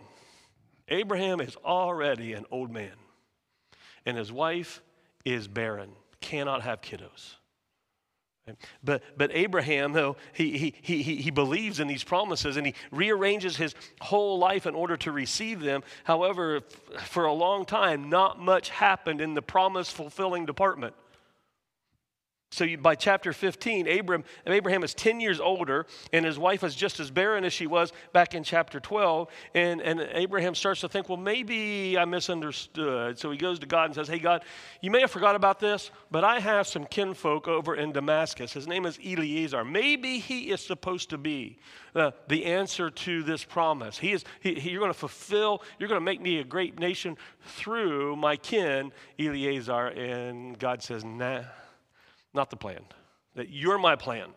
Abraham 0.88 1.42
is 1.42 1.56
already 1.58 2.34
an 2.34 2.46
old 2.50 2.72
man, 2.72 2.94
and 4.06 4.18
his 4.18 4.32
wife 4.32 4.82
is 5.26 5.48
barren 5.48 5.92
cannot 6.24 6.64
have 6.64 6.82
kiddos. 6.82 7.36
But, 8.84 9.04
but 9.18 9.32
Abraham, 9.34 9.94
though, 9.94 10.18
he, 10.34 10.58
he, 10.58 11.02
he, 11.02 11.16
he 11.16 11.32
believes 11.32 11.80
in 11.80 11.88
these 11.88 12.04
promises 12.04 12.58
and 12.58 12.68
he 12.68 12.74
rearranges 12.92 13.56
his 13.56 13.74
whole 14.02 14.38
life 14.38 14.66
in 14.66 14.76
order 14.76 14.98
to 14.98 15.12
receive 15.12 15.62
them. 15.62 15.82
However, 16.04 16.62
for 17.06 17.26
a 17.26 17.32
long 17.32 17.66
time, 17.66 18.10
not 18.10 18.42
much 18.42 18.70
happened 18.70 19.22
in 19.22 19.34
the 19.34 19.42
promise 19.42 19.90
fulfilling 19.90 20.46
department. 20.46 20.94
So 22.54 22.66
you, 22.66 22.78
by 22.78 22.94
chapter 22.94 23.34
15, 23.34 23.88
Abraham, 23.88 24.84
is 24.84 24.94
10 24.94 25.20
years 25.20 25.40
older, 25.40 25.88
and 26.12 26.24
his 26.24 26.38
wife 26.38 26.64
is 26.64 26.76
just 26.76 27.00
as 27.00 27.10
barren 27.10 27.46
as 27.46 27.52
she 27.52 27.66
was 27.66 27.92
back 28.14 28.36
in 28.36 28.44
chapter 28.44 28.80
12. 28.80 29.28
And, 29.56 29.82
and 29.82 30.00
Abraham 30.12 30.54
starts 30.54 30.82
to 30.82 30.88
think, 30.90 31.10
well, 31.10 31.18
maybe 31.18 31.98
I 31.98 32.06
misunderstood. 32.06 33.18
So 33.18 33.32
he 33.32 33.40
goes 33.40 33.58
to 33.58 33.66
God 33.66 33.86
and 33.86 33.96
says, 33.96 34.08
Hey, 34.08 34.20
God, 34.20 34.44
you 34.82 34.92
may 34.92 35.02
have 35.02 35.10
forgot 35.10 35.36
about 35.36 35.60
this, 35.60 35.90
but 36.12 36.24
I 36.24 36.40
have 36.40 36.68
some 36.68 36.86
kinfolk 36.86 37.48
over 37.48 37.74
in 37.74 37.92
Damascus. 37.92 38.54
His 38.54 38.68
name 38.68 38.86
is 38.86 39.00
Eliezer. 39.00 39.66
Maybe 39.66 40.20
he 40.20 40.52
is 40.52 40.64
supposed 40.64 41.10
to 41.10 41.18
be 41.18 41.58
uh, 41.96 42.12
the 42.28 42.46
answer 42.46 42.92
to 42.92 43.24
this 43.24 43.44
promise. 43.44 43.98
He 43.98 44.12
is, 44.12 44.26
he, 44.42 44.54
he, 44.54 44.70
you're 44.70 44.80
going 44.80 44.94
to 44.94 45.00
fulfill, 45.00 45.64
you're 45.80 45.90
going 45.90 46.00
to 46.00 46.06
make 46.06 46.22
me 46.22 46.38
a 46.38 46.44
great 46.44 46.78
nation 46.78 47.18
through 47.48 48.16
my 48.16 48.36
kin, 48.36 48.92
Eliezer. 49.20 49.88
And 49.88 50.60
God 50.60 50.84
says, 50.84 51.04
Nah 51.04 51.42
not 52.34 52.50
the 52.50 52.56
plan. 52.56 52.82
That 53.36 53.50
you're 53.50 53.78
my 53.78 53.96
plan. 53.96 54.30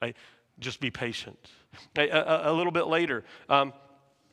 Right? 0.00 0.16
Just 0.58 0.80
be 0.80 0.90
patient. 0.90 1.38
A 1.96 2.52
little 2.52 2.72
bit 2.72 2.86
later, 2.86 3.24
um, 3.48 3.72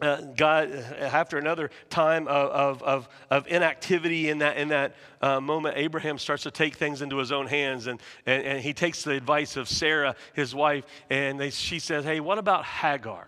uh, 0.02 0.20
God, 0.36 0.72
after 0.72 1.38
another 1.38 1.70
time 1.90 2.28
of, 2.28 2.82
of, 2.82 3.10
of, 3.30 3.48
inactivity 3.48 4.30
in 4.30 4.40
that, 4.40 4.58
in 4.58 4.70
that 4.70 4.96
uh, 5.22 5.40
moment, 5.40 5.78
Abraham 5.78 6.18
starts 6.18 6.44
to 6.44 6.52
take 6.52 6.76
things 6.76 7.04
into 7.04 7.18
his 7.18 7.32
own 7.32 7.46
hands. 7.46 7.86
And, 7.86 8.02
and, 8.26 8.44
and 8.44 8.60
he 8.60 8.74
takes 8.74 9.04
the 9.04 9.12
advice 9.12 9.58
of 9.58 9.70
Sarah, 9.70 10.16
his 10.34 10.56
wife, 10.56 10.86
and 11.12 11.40
they, 11.40 11.52
she 11.52 11.78
says, 11.78 12.04
Hey, 12.04 12.20
what 12.20 12.40
about 12.40 12.66
Hagar? 12.66 13.28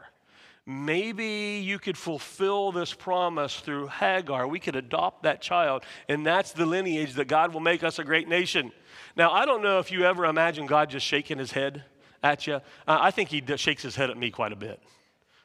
Maybe 0.66 1.62
you 1.64 1.78
could 1.78 1.98
fulfill 1.98 2.72
this 2.72 2.94
promise 2.94 3.60
through 3.60 3.88
Hagar. 3.88 4.48
We 4.48 4.60
could 4.60 4.78
adopt 4.78 5.24
that 5.24 5.42
child, 5.42 5.84
and 6.08 6.26
that's 6.26 6.54
the 6.54 6.66
lineage 6.66 7.16
that 7.16 7.28
God 7.28 7.54
will 7.54 7.60
make 7.60 7.84
us 7.84 8.00
a 8.00 8.04
great 8.04 8.30
nation. 8.30 8.72
Now, 9.18 9.32
I 9.32 9.46
don't 9.46 9.62
know 9.62 9.80
if 9.80 9.92
you 9.92 10.06
ever 10.06 10.26
imagine 10.26 10.66
God 10.66 10.90
just 10.90 11.06
shaking 11.06 11.38
his 11.38 11.52
head 11.52 11.84
at 12.24 12.48
you. 12.48 12.62
I 12.88 13.12
think 13.12 13.28
he 13.28 13.44
shakes 13.58 13.84
his 13.84 13.96
head 13.96 14.10
at 14.10 14.18
me 14.18 14.32
quite 14.32 14.54
a 14.54 14.56
bit. 14.56 14.82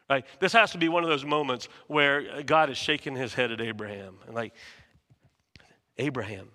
Right? 0.08 0.24
This 0.38 0.52
has 0.52 0.70
to 0.70 0.78
be 0.78 0.88
one 0.88 1.02
of 1.02 1.10
those 1.10 1.24
moments 1.24 1.68
where 1.88 2.42
God 2.44 2.70
is 2.70 2.78
shaking 2.78 3.16
his 3.16 3.34
head 3.34 3.50
at 3.50 3.60
Abraham. 3.60 4.18
And 4.24 4.34
like, 4.34 4.54
Abraham, 5.98 6.48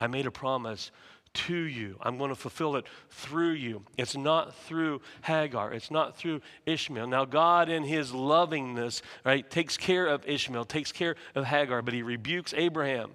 I 0.00 0.06
made 0.08 0.26
a 0.26 0.30
promise 0.30 0.90
to 1.34 1.56
you. 1.56 1.96
I'm 2.00 2.16
going 2.18 2.30
to 2.30 2.34
fulfill 2.34 2.76
it 2.76 2.86
through 3.10 3.52
you. 3.52 3.82
It's 3.98 4.16
not 4.16 4.54
through 4.54 5.02
Hagar. 5.22 5.72
It's 5.72 5.90
not 5.90 6.16
through 6.16 6.40
Ishmael. 6.66 7.06
Now, 7.06 7.24
God, 7.24 7.68
in 7.68 7.84
his 7.84 8.12
lovingness, 8.12 9.02
right, 9.24 9.48
takes 9.48 9.76
care 9.76 10.06
of 10.06 10.26
Ishmael, 10.26 10.64
takes 10.64 10.92
care 10.92 11.16
of 11.34 11.44
Hagar, 11.44 11.82
but 11.82 11.94
he 11.94 12.02
rebukes 12.02 12.54
Abraham. 12.56 13.10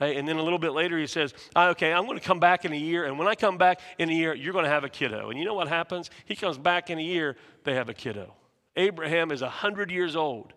Right? 0.00 0.16
And 0.16 0.28
then 0.28 0.36
a 0.36 0.42
little 0.42 0.60
bit 0.60 0.72
later, 0.72 0.96
he 0.96 1.08
says, 1.08 1.34
ah, 1.56 1.70
Okay, 1.70 1.92
I'm 1.92 2.06
going 2.06 2.18
to 2.18 2.24
come 2.24 2.38
back 2.38 2.64
in 2.64 2.72
a 2.72 2.76
year. 2.76 3.04
And 3.04 3.18
when 3.18 3.26
I 3.26 3.34
come 3.34 3.58
back 3.58 3.80
in 3.98 4.08
a 4.10 4.12
year, 4.12 4.34
you're 4.34 4.52
going 4.52 4.64
to 4.64 4.70
have 4.70 4.84
a 4.84 4.88
kiddo. 4.88 5.30
And 5.30 5.38
you 5.38 5.44
know 5.44 5.54
what 5.54 5.68
happens? 5.68 6.10
He 6.24 6.36
comes 6.36 6.56
back 6.56 6.90
in 6.90 6.98
a 6.98 7.02
year, 7.02 7.36
they 7.64 7.74
have 7.74 7.88
a 7.88 7.94
kiddo. 7.94 8.34
Abraham 8.76 9.32
is 9.32 9.42
100 9.42 9.90
years 9.90 10.14
old. 10.14 10.52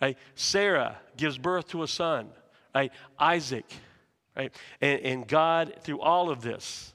Right? 0.00 0.18
Sarah 0.34 0.98
gives 1.16 1.38
birth 1.38 1.68
to 1.68 1.84
a 1.84 1.88
son, 1.88 2.28
right? 2.74 2.92
Isaac. 3.18 3.64
Right? 4.36 4.52
And, 4.80 5.00
and 5.00 5.28
God, 5.28 5.74
through 5.82 6.00
all 6.00 6.30
of 6.30 6.40
this, 6.40 6.94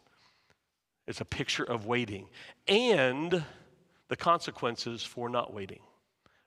it's 1.08 1.22
a 1.22 1.26
picture 1.26 1.64
of 1.64 1.86
waiting 1.86 2.28
and 2.68 3.44
the 4.10 4.16
consequences 4.16 5.04
for 5.04 5.30
not 5.30 5.54
waiting. 5.54 5.80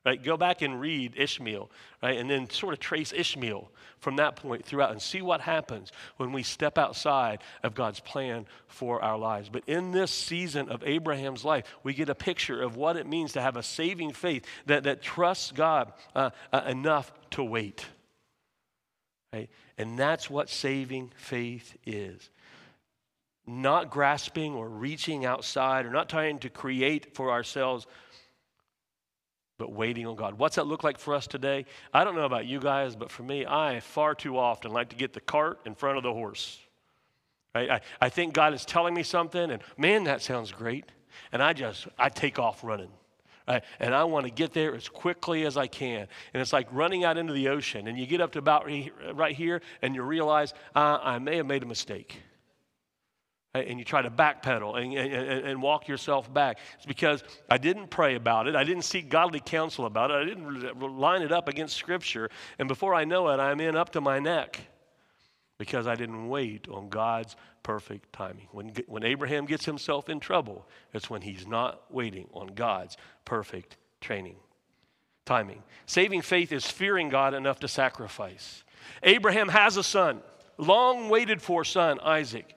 Right? 0.04 0.22
Go 0.22 0.38
back 0.38 0.62
and 0.62 0.80
read 0.80 1.12
Ishmael, 1.16 1.70
right? 2.02 2.16
And 2.16 2.30
then 2.30 2.48
sort 2.48 2.72
of 2.72 2.80
trace 2.80 3.12
Ishmael 3.12 3.70
from 3.98 4.16
that 4.16 4.34
point 4.34 4.64
throughout 4.64 4.92
and 4.92 5.02
see 5.02 5.20
what 5.20 5.42
happens 5.42 5.92
when 6.16 6.32
we 6.32 6.42
step 6.42 6.78
outside 6.78 7.42
of 7.62 7.74
God's 7.74 8.00
plan 8.00 8.46
for 8.66 9.04
our 9.04 9.18
lives. 9.18 9.50
But 9.50 9.62
in 9.66 9.92
this 9.92 10.10
season 10.10 10.70
of 10.70 10.82
Abraham's 10.84 11.44
life, 11.44 11.64
we 11.82 11.92
get 11.92 12.08
a 12.08 12.14
picture 12.14 12.62
of 12.62 12.76
what 12.76 12.96
it 12.96 13.06
means 13.06 13.34
to 13.34 13.42
have 13.42 13.56
a 13.56 13.62
saving 13.62 14.12
faith 14.14 14.46
that, 14.64 14.84
that 14.84 15.02
trusts 15.02 15.52
God 15.52 15.92
uh, 16.14 16.30
uh, 16.50 16.62
enough 16.66 17.12
to 17.32 17.44
wait. 17.44 17.84
Right? 19.34 19.50
And 19.80 19.98
that's 19.98 20.28
what 20.28 20.50
saving 20.50 21.10
faith 21.16 21.74
is 21.86 22.28
not 23.46 23.90
grasping 23.90 24.54
or 24.54 24.68
reaching 24.68 25.24
outside 25.24 25.86
or 25.86 25.90
not 25.90 26.06
trying 26.06 26.38
to 26.40 26.50
create 26.50 27.14
for 27.14 27.30
ourselves 27.30 27.86
but 29.56 29.72
waiting 29.72 30.06
on 30.06 30.16
God. 30.16 30.38
What's 30.38 30.56
that 30.56 30.66
look 30.66 30.84
like 30.84 30.98
for 30.98 31.14
us 31.14 31.26
today? 31.26 31.64
I 31.94 32.04
don't 32.04 32.14
know 32.14 32.26
about 32.26 32.44
you 32.44 32.60
guys, 32.60 32.94
but 32.94 33.10
for 33.10 33.22
me, 33.22 33.46
I 33.46 33.80
far 33.80 34.14
too 34.14 34.36
often 34.36 34.70
like 34.70 34.90
to 34.90 34.96
get 34.96 35.14
the 35.14 35.20
cart 35.20 35.60
in 35.64 35.74
front 35.74 35.96
of 35.96 36.02
the 36.02 36.12
horse. 36.12 36.58
Right? 37.54 37.70
I, 37.70 37.80
I 38.02 38.10
think 38.10 38.34
God 38.34 38.52
is 38.52 38.66
telling 38.66 38.92
me 38.92 39.02
something, 39.02 39.50
and 39.50 39.62
man, 39.78 40.04
that 40.04 40.20
sounds 40.20 40.52
great. 40.52 40.92
And 41.32 41.42
I 41.42 41.54
just, 41.54 41.88
I 41.98 42.10
take 42.10 42.38
off 42.38 42.62
running. 42.62 42.90
Right? 43.50 43.64
And 43.80 43.94
I 43.94 44.04
want 44.04 44.26
to 44.26 44.32
get 44.32 44.52
there 44.52 44.74
as 44.74 44.88
quickly 44.88 45.44
as 45.44 45.56
I 45.56 45.66
can. 45.66 46.06
And 46.32 46.40
it's 46.40 46.52
like 46.52 46.68
running 46.72 47.04
out 47.04 47.18
into 47.18 47.32
the 47.32 47.48
ocean, 47.48 47.88
and 47.88 47.98
you 47.98 48.06
get 48.06 48.20
up 48.20 48.32
to 48.32 48.38
about 48.38 48.68
right 49.14 49.34
here, 49.34 49.60
and 49.82 49.94
you 49.94 50.02
realize, 50.02 50.54
uh, 50.74 50.98
I 51.02 51.18
may 51.18 51.36
have 51.36 51.46
made 51.46 51.62
a 51.62 51.66
mistake 51.66 52.16
and 53.52 53.80
you 53.80 53.84
try 53.84 54.00
to 54.00 54.10
backpedal 54.10 54.80
and, 54.80 54.94
and, 54.94 55.46
and, 55.46 55.60
walk 55.60 55.88
yourself 55.88 56.32
back. 56.32 56.58
It's 56.76 56.86
because 56.86 57.24
I 57.50 57.58
didn't 57.58 57.88
pray 57.88 58.14
about 58.14 58.46
it. 58.46 58.54
I 58.54 58.62
didn't 58.62 58.84
seek 58.84 59.08
godly 59.08 59.40
counsel 59.40 59.86
about 59.86 60.12
it. 60.12 60.14
I 60.14 60.24
didn't 60.24 60.78
line 60.80 61.22
it 61.22 61.32
up 61.32 61.48
against 61.48 61.76
Scripture. 61.76 62.30
And 62.60 62.68
before 62.68 62.94
I 62.94 63.04
know 63.04 63.28
it, 63.28 63.40
I'm 63.40 63.60
in 63.60 63.74
up 63.74 63.90
to 63.90 64.00
my 64.00 64.20
neck 64.20 64.60
because 65.60 65.86
I 65.86 65.94
didn't 65.94 66.30
wait 66.30 66.68
on 66.70 66.88
God's 66.88 67.36
perfect 67.62 68.14
timing. 68.14 68.48
When, 68.50 68.72
when 68.86 69.04
Abraham 69.04 69.44
gets 69.44 69.66
himself 69.66 70.08
in 70.08 70.18
trouble, 70.18 70.66
it's 70.94 71.10
when 71.10 71.20
he's 71.20 71.46
not 71.46 71.82
waiting 71.92 72.30
on 72.32 72.46
God's 72.54 72.96
perfect 73.26 73.76
training. 74.00 74.36
Timing. 75.26 75.62
Saving 75.84 76.22
faith 76.22 76.50
is 76.50 76.64
fearing 76.64 77.10
God 77.10 77.34
enough 77.34 77.60
to 77.60 77.68
sacrifice. 77.68 78.64
Abraham 79.02 79.48
has 79.48 79.76
a 79.76 79.82
son, 79.82 80.22
long 80.56 81.10
waited 81.10 81.42
for 81.42 81.62
son, 81.62 82.00
Isaac. 82.00 82.56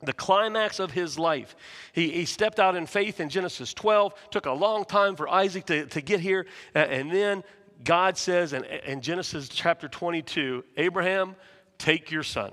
the 0.00 0.14
climax 0.14 0.80
of 0.80 0.90
his 0.90 1.18
life. 1.18 1.54
He, 1.92 2.08
he 2.12 2.24
stepped 2.24 2.58
out 2.58 2.76
in 2.76 2.86
faith 2.86 3.20
in 3.20 3.28
Genesis 3.28 3.74
12, 3.74 4.14
took 4.30 4.46
a 4.46 4.52
long 4.52 4.86
time 4.86 5.16
for 5.16 5.28
Isaac 5.28 5.66
to, 5.66 5.84
to 5.84 6.00
get 6.00 6.20
here, 6.20 6.46
and 6.74 7.12
then 7.12 7.44
God 7.84 8.16
says 8.16 8.54
in, 8.54 8.64
in 8.64 9.02
Genesis 9.02 9.50
chapter 9.50 9.86
22 9.86 10.64
Abraham, 10.78 11.36
take 11.82 12.12
your 12.12 12.22
son, 12.22 12.52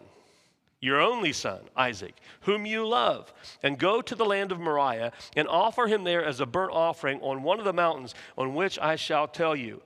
your 0.81 0.99
only 0.99 1.33
son, 1.33 1.59
Isaac, 1.75 2.15
whom 2.41 2.65
you 2.65 2.87
love, 2.87 3.31
and 3.61 3.77
go 3.77 4.01
to 4.01 4.15
the 4.15 4.25
land 4.25 4.51
of 4.51 4.59
Moriah 4.59 5.11
and 5.35 5.47
offer 5.47 5.85
him 5.85 6.03
there 6.03 6.25
as 6.25 6.39
a 6.39 6.47
burnt 6.47 6.71
offering 6.73 7.21
on 7.21 7.43
one 7.43 7.59
of 7.59 7.65
the 7.65 7.73
mountains 7.73 8.15
on 8.37 8.55
which 8.55 8.79
I 8.79 8.95
shall 8.95 9.27
tell 9.27 9.55
you. 9.55 9.81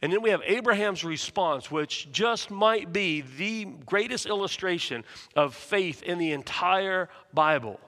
And 0.00 0.12
then 0.12 0.22
we 0.22 0.30
have 0.30 0.42
Abraham's 0.44 1.04
response, 1.04 1.70
which 1.70 2.10
just 2.10 2.50
might 2.50 2.92
be 2.92 3.20
the 3.20 3.66
greatest 3.86 4.26
illustration 4.26 5.04
of 5.36 5.54
faith 5.54 6.02
in 6.02 6.18
the 6.18 6.32
entire 6.32 7.08
Bible. 7.34 7.78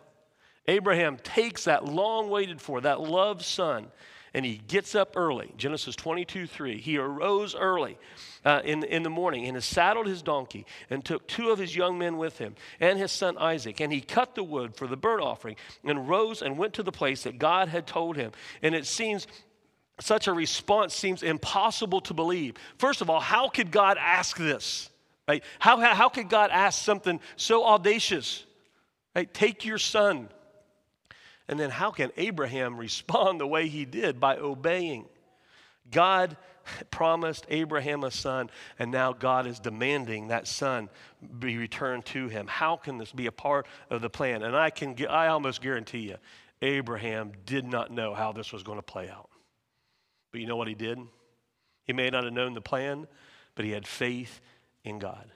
Abraham 0.69 1.17
takes 1.17 1.65
that 1.65 1.87
long 1.87 2.31
waited 2.31 2.61
for, 2.61 2.81
that 2.83 3.01
loved 3.01 3.43
son, 3.43 3.87
and 4.35 4.45
he 4.45 4.61
gets 4.67 4.95
up 4.95 5.13
early. 5.17 5.53
Genesis 5.57 5.95
22 5.95 6.47
3. 6.47 6.79
He 6.81 6.99
arose 6.99 7.55
early 7.55 7.97
uh, 8.45 8.61
in, 8.65 8.83
in 8.85 9.05
the 9.05 9.11
morning 9.11 9.47
and 9.47 9.55
has 9.55 9.65
saddled 9.65 10.07
his 10.07 10.23
donkey 10.23 10.67
and 10.91 11.05
took 11.05 11.27
two 11.29 11.51
of 11.51 11.59
his 11.59 11.75
young 11.75 11.99
men 11.99 12.19
with 12.19 12.39
him 12.39 12.57
and 12.81 12.99
his 12.99 13.13
son 13.13 13.39
Isaac. 13.39 13.81
And 13.81 13.93
he 13.93 14.01
cut 14.01 14.35
the 14.35 14.43
wood 14.43 14.75
for 14.75 14.87
the 14.87 14.97
burnt 14.97 15.23
offering 15.23 15.57
and 15.85 16.09
rose 16.09 16.43
and 16.43 16.59
went 16.59 16.75
to 16.75 16.83
the 16.83 16.93
place 16.93 17.23
that 17.23 17.39
God 17.39 17.69
had 17.69 17.87
told 17.87 18.17
him. 18.17 18.33
And 18.61 18.75
it 18.75 18.87
seems 18.87 19.27
such 20.01 20.27
a 20.27 20.33
response 20.33 20.95
seems 20.95 21.23
impossible 21.23 22.01
to 22.03 22.15
believe. 22.15 22.57
First 22.79 23.01
of 23.01 23.09
all, 23.09 23.21
how 23.21 23.49
could 23.49 23.71
God 23.71 23.97
ask 24.01 24.37
this? 24.37 24.91
Right? 25.29 25.45
How, 25.59 25.79
how, 25.79 25.95
how 25.95 26.09
could 26.09 26.29
God 26.29 26.51
ask 26.53 26.83
something 26.83 27.21
so 27.37 27.65
audacious? 27.65 28.45
Right? 29.15 29.33
Take 29.33 29.65
your 29.65 29.79
son. 29.79 30.29
And 31.49 31.59
then 31.59 31.71
how 31.71 31.91
can 31.91 32.11
Abraham 32.17 32.77
respond 32.79 33.41
the 33.41 33.47
way 33.47 33.69
he 33.69 33.85
did 33.85 34.21
by 34.21 34.37
obeying? 34.37 35.07
God 35.91 36.37
promised 36.91 37.47
Abraham 37.49 38.05
a 38.05 38.11
son, 38.11 38.51
and 38.79 38.91
now 38.91 39.13
God 39.13 39.47
is 39.47 39.61
demanding 39.61 40.29
that 40.29 40.47
son 40.47 40.89
be 41.39 41.57
returned 41.57 42.05
to 42.07 42.29
him. 42.29 42.47
How 42.47 42.77
can 42.77 42.99
this 42.99 43.13
be 43.13 43.27
a 43.27 43.33
part 43.33 43.67
of 43.91 44.01
the 44.01 44.11
plan? 44.11 44.43
And 44.43 44.57
I 44.57 44.71
can 44.71 44.97
I 45.09 45.29
almost 45.29 45.61
guarantee 45.61 46.11
you, 46.11 46.17
Abraham 46.63 47.33
did 47.45 47.65
not 47.65 47.91
know 47.91 48.15
how 48.15 48.33
this 48.33 48.53
was 48.53 48.63
going 48.63 48.79
to 48.79 48.83
play 48.83 49.09
out. 49.09 49.29
But 50.33 50.41
you 50.41 50.47
know 50.47 50.57
what 50.57 50.69
he 50.69 50.75
did? 50.75 50.99
He 51.85 51.93
may 51.93 52.09
not 52.11 52.25
have 52.25 52.33
known 52.33 52.55
the 52.55 52.61
plan, 52.61 53.07
but 53.55 53.65
he 53.65 53.71
had 53.71 53.87
faith 53.87 54.41
in 54.83 54.99
God. 54.99 55.31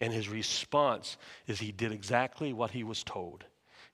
And 0.00 0.12
his 0.12 0.28
response 0.28 1.18
is 1.46 1.60
he 1.60 1.72
did 1.72 1.92
exactly 1.92 2.52
what 2.52 2.70
he 2.70 2.82
was 2.82 3.04
told. 3.04 3.44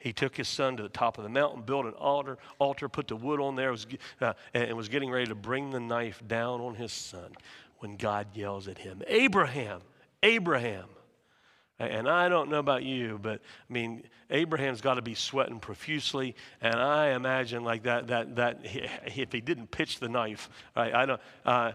He 0.07 0.13
took 0.13 0.37
his 0.37 0.47
son 0.47 0.77
to 0.77 0.85
the 0.85 0.89
top 0.89 1.19
of 1.19 1.25
the 1.25 1.31
mountain, 1.31 1.63
built 1.63 1.85
an 1.85 1.95
altar, 1.95 2.39
altar 2.61 2.89
put 2.89 3.09
the 3.09 3.17
wood 3.17 3.41
on 3.41 3.57
there, 3.57 3.73
was, 3.73 3.89
uh, 4.21 4.35
and 4.55 4.77
was 4.77 4.89
getting 4.89 5.11
ready 5.11 5.27
to 5.27 5.35
bring 5.35 5.71
the 5.71 5.81
knife 5.81 6.23
down 6.29 6.61
on 6.61 6.77
his 6.77 6.93
son 6.93 7.33
when 7.81 7.97
God 7.97 8.29
yells 8.33 8.69
at 8.69 8.79
him 8.79 9.03
Abraham, 9.09 9.81
Abraham. 10.23 10.85
And 11.81 12.09
I 12.09 12.29
don't 12.29 12.51
know 12.51 12.61
about 12.61 12.85
you, 12.85 13.19
but 13.21 13.41
I 13.69 13.73
mean, 13.73 14.05
Abraham's 14.31 14.81
got 14.81 14.95
to 14.95 15.03
be 15.03 15.15
sweating 15.15 15.59
profusely. 15.59 16.37
And 16.61 16.77
I 16.77 17.09
imagine 17.09 17.65
like 17.65 17.83
that, 17.83 18.07
that, 18.07 18.37
that 18.37 18.61
if 18.63 19.33
he 19.33 19.41
didn't 19.41 19.73
pitch 19.73 19.99
the 19.99 20.09
knife, 20.09 20.49
I 20.77 21.05
know, 21.05 21.19
uh, 21.45 21.73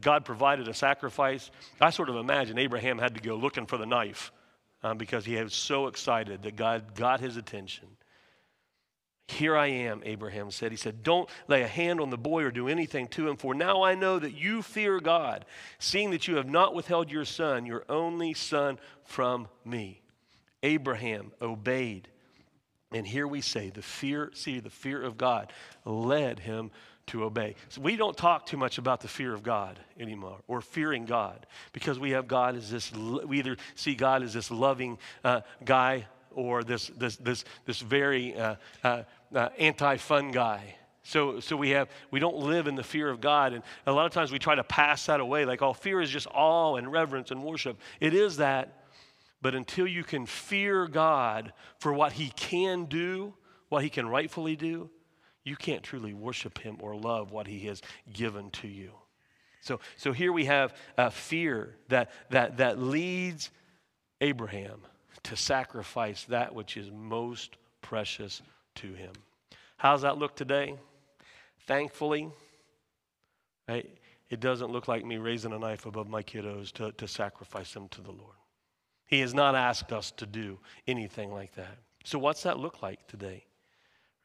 God 0.00 0.24
provided 0.24 0.66
a 0.66 0.72
sacrifice. 0.72 1.50
I 1.78 1.90
sort 1.90 2.08
of 2.08 2.16
imagine 2.16 2.56
Abraham 2.56 2.96
had 2.96 3.14
to 3.16 3.20
go 3.20 3.36
looking 3.36 3.66
for 3.66 3.76
the 3.76 3.84
knife 3.84 4.32
um, 4.82 4.98
because 4.98 5.24
he 5.24 5.36
was 5.36 5.54
so 5.54 5.86
excited 5.86 6.42
that 6.42 6.56
God 6.56 6.94
got 6.94 7.20
his 7.20 7.36
attention. 7.36 7.88
Here 9.28 9.56
I 9.56 9.68
am, 9.68 10.02
Abraham 10.04 10.50
said. 10.50 10.72
He 10.72 10.76
said, 10.76 11.02
Don't 11.02 11.28
lay 11.46 11.62
a 11.62 11.68
hand 11.68 12.00
on 12.00 12.10
the 12.10 12.18
boy 12.18 12.42
or 12.42 12.50
do 12.50 12.66
anything 12.66 13.06
to 13.08 13.28
him, 13.28 13.36
for 13.36 13.54
now 13.54 13.82
I 13.82 13.94
know 13.94 14.18
that 14.18 14.34
you 14.34 14.60
fear 14.60 14.98
God, 14.98 15.44
seeing 15.78 16.10
that 16.10 16.26
you 16.26 16.36
have 16.36 16.48
not 16.48 16.74
withheld 16.74 17.10
your 17.10 17.24
son, 17.24 17.64
your 17.64 17.84
only 17.88 18.34
son, 18.34 18.78
from 19.04 19.48
me. 19.64 20.02
Abraham 20.62 21.32
obeyed. 21.40 22.08
And 22.92 23.06
here 23.06 23.26
we 23.26 23.40
say, 23.40 23.70
the 23.70 23.82
fear, 23.82 24.30
see, 24.34 24.58
the 24.58 24.68
fear 24.68 25.00
of 25.00 25.16
God 25.16 25.52
led 25.84 26.40
him 26.40 26.72
to 27.10 27.24
obey. 27.24 27.54
So 27.68 27.80
we 27.80 27.96
don't 27.96 28.16
talk 28.16 28.46
too 28.46 28.56
much 28.56 28.78
about 28.78 29.00
the 29.00 29.08
fear 29.08 29.34
of 29.34 29.42
God 29.42 29.78
anymore 29.98 30.38
or 30.48 30.60
fearing 30.60 31.04
God 31.04 31.46
because 31.72 31.98
we 31.98 32.10
have 32.12 32.28
God 32.28 32.56
as 32.56 32.70
this, 32.70 32.92
we 32.92 33.38
either 33.38 33.56
see 33.74 33.94
God 33.94 34.22
as 34.22 34.32
this 34.32 34.50
loving 34.50 34.98
uh, 35.24 35.40
guy 35.64 36.06
or 36.32 36.62
this, 36.62 36.88
this, 36.96 37.16
this, 37.16 37.44
this 37.66 37.80
very 37.80 38.36
uh, 38.36 38.56
uh, 38.84 39.02
uh, 39.34 39.48
anti-fun 39.58 40.30
guy. 40.30 40.76
So, 41.02 41.40
so 41.40 41.56
we 41.56 41.70
have 41.70 41.88
we 42.10 42.20
don't 42.20 42.36
live 42.36 42.68
in 42.68 42.76
the 42.76 42.84
fear 42.84 43.08
of 43.08 43.20
God, 43.20 43.54
and 43.54 43.64
a 43.86 43.92
lot 43.92 44.04
of 44.04 44.12
times 44.12 44.30
we 44.30 44.38
try 44.38 44.54
to 44.54 44.62
pass 44.62 45.06
that 45.06 45.18
away, 45.18 45.46
like 45.46 45.62
all 45.62 45.70
oh, 45.70 45.72
fear 45.72 46.00
is 46.00 46.10
just 46.10 46.28
awe 46.32 46.76
and 46.76 46.92
reverence 46.92 47.30
and 47.30 47.42
worship. 47.42 47.80
It 48.00 48.12
is 48.12 48.36
that, 48.36 48.84
but 49.40 49.54
until 49.54 49.86
you 49.86 50.04
can 50.04 50.26
fear 50.26 50.86
God 50.86 51.54
for 51.78 51.94
what 51.94 52.12
He 52.12 52.28
can 52.36 52.84
do, 52.84 53.32
what 53.70 53.82
He 53.82 53.88
can 53.88 54.06
rightfully 54.06 54.56
do, 54.56 54.90
you 55.44 55.56
can't 55.56 55.82
truly 55.82 56.14
worship 56.14 56.58
Him 56.58 56.76
or 56.80 56.94
love 56.94 57.32
what 57.32 57.46
He 57.46 57.60
has 57.60 57.82
given 58.12 58.50
to 58.50 58.68
you. 58.68 58.92
So, 59.60 59.80
so 59.96 60.12
here 60.12 60.32
we 60.32 60.46
have 60.46 60.74
a 60.96 61.10
fear 61.10 61.76
that 61.88 62.10
that 62.30 62.58
that 62.58 62.78
leads 62.78 63.50
Abraham 64.20 64.80
to 65.24 65.36
sacrifice 65.36 66.24
that 66.24 66.54
which 66.54 66.76
is 66.76 66.90
most 66.90 67.56
precious 67.82 68.42
to 68.76 68.92
him. 68.92 69.12
How's 69.76 70.02
that 70.02 70.18
look 70.18 70.36
today? 70.36 70.74
Thankfully, 71.66 72.30
right, 73.68 73.88
it 74.28 74.40
doesn't 74.40 74.70
look 74.70 74.88
like 74.88 75.04
me 75.04 75.18
raising 75.18 75.52
a 75.52 75.58
knife 75.58 75.86
above 75.86 76.08
my 76.08 76.22
kiddos 76.22 76.72
to, 76.72 76.92
to 76.92 77.08
sacrifice 77.08 77.72
them 77.72 77.88
to 77.88 78.00
the 78.00 78.10
Lord. 78.10 78.36
He 79.06 79.20
has 79.20 79.34
not 79.34 79.54
asked 79.54 79.92
us 79.92 80.10
to 80.12 80.26
do 80.26 80.58
anything 80.86 81.32
like 81.32 81.54
that. 81.54 81.78
So, 82.04 82.18
what's 82.18 82.44
that 82.44 82.58
look 82.58 82.82
like 82.82 83.06
today? 83.08 83.44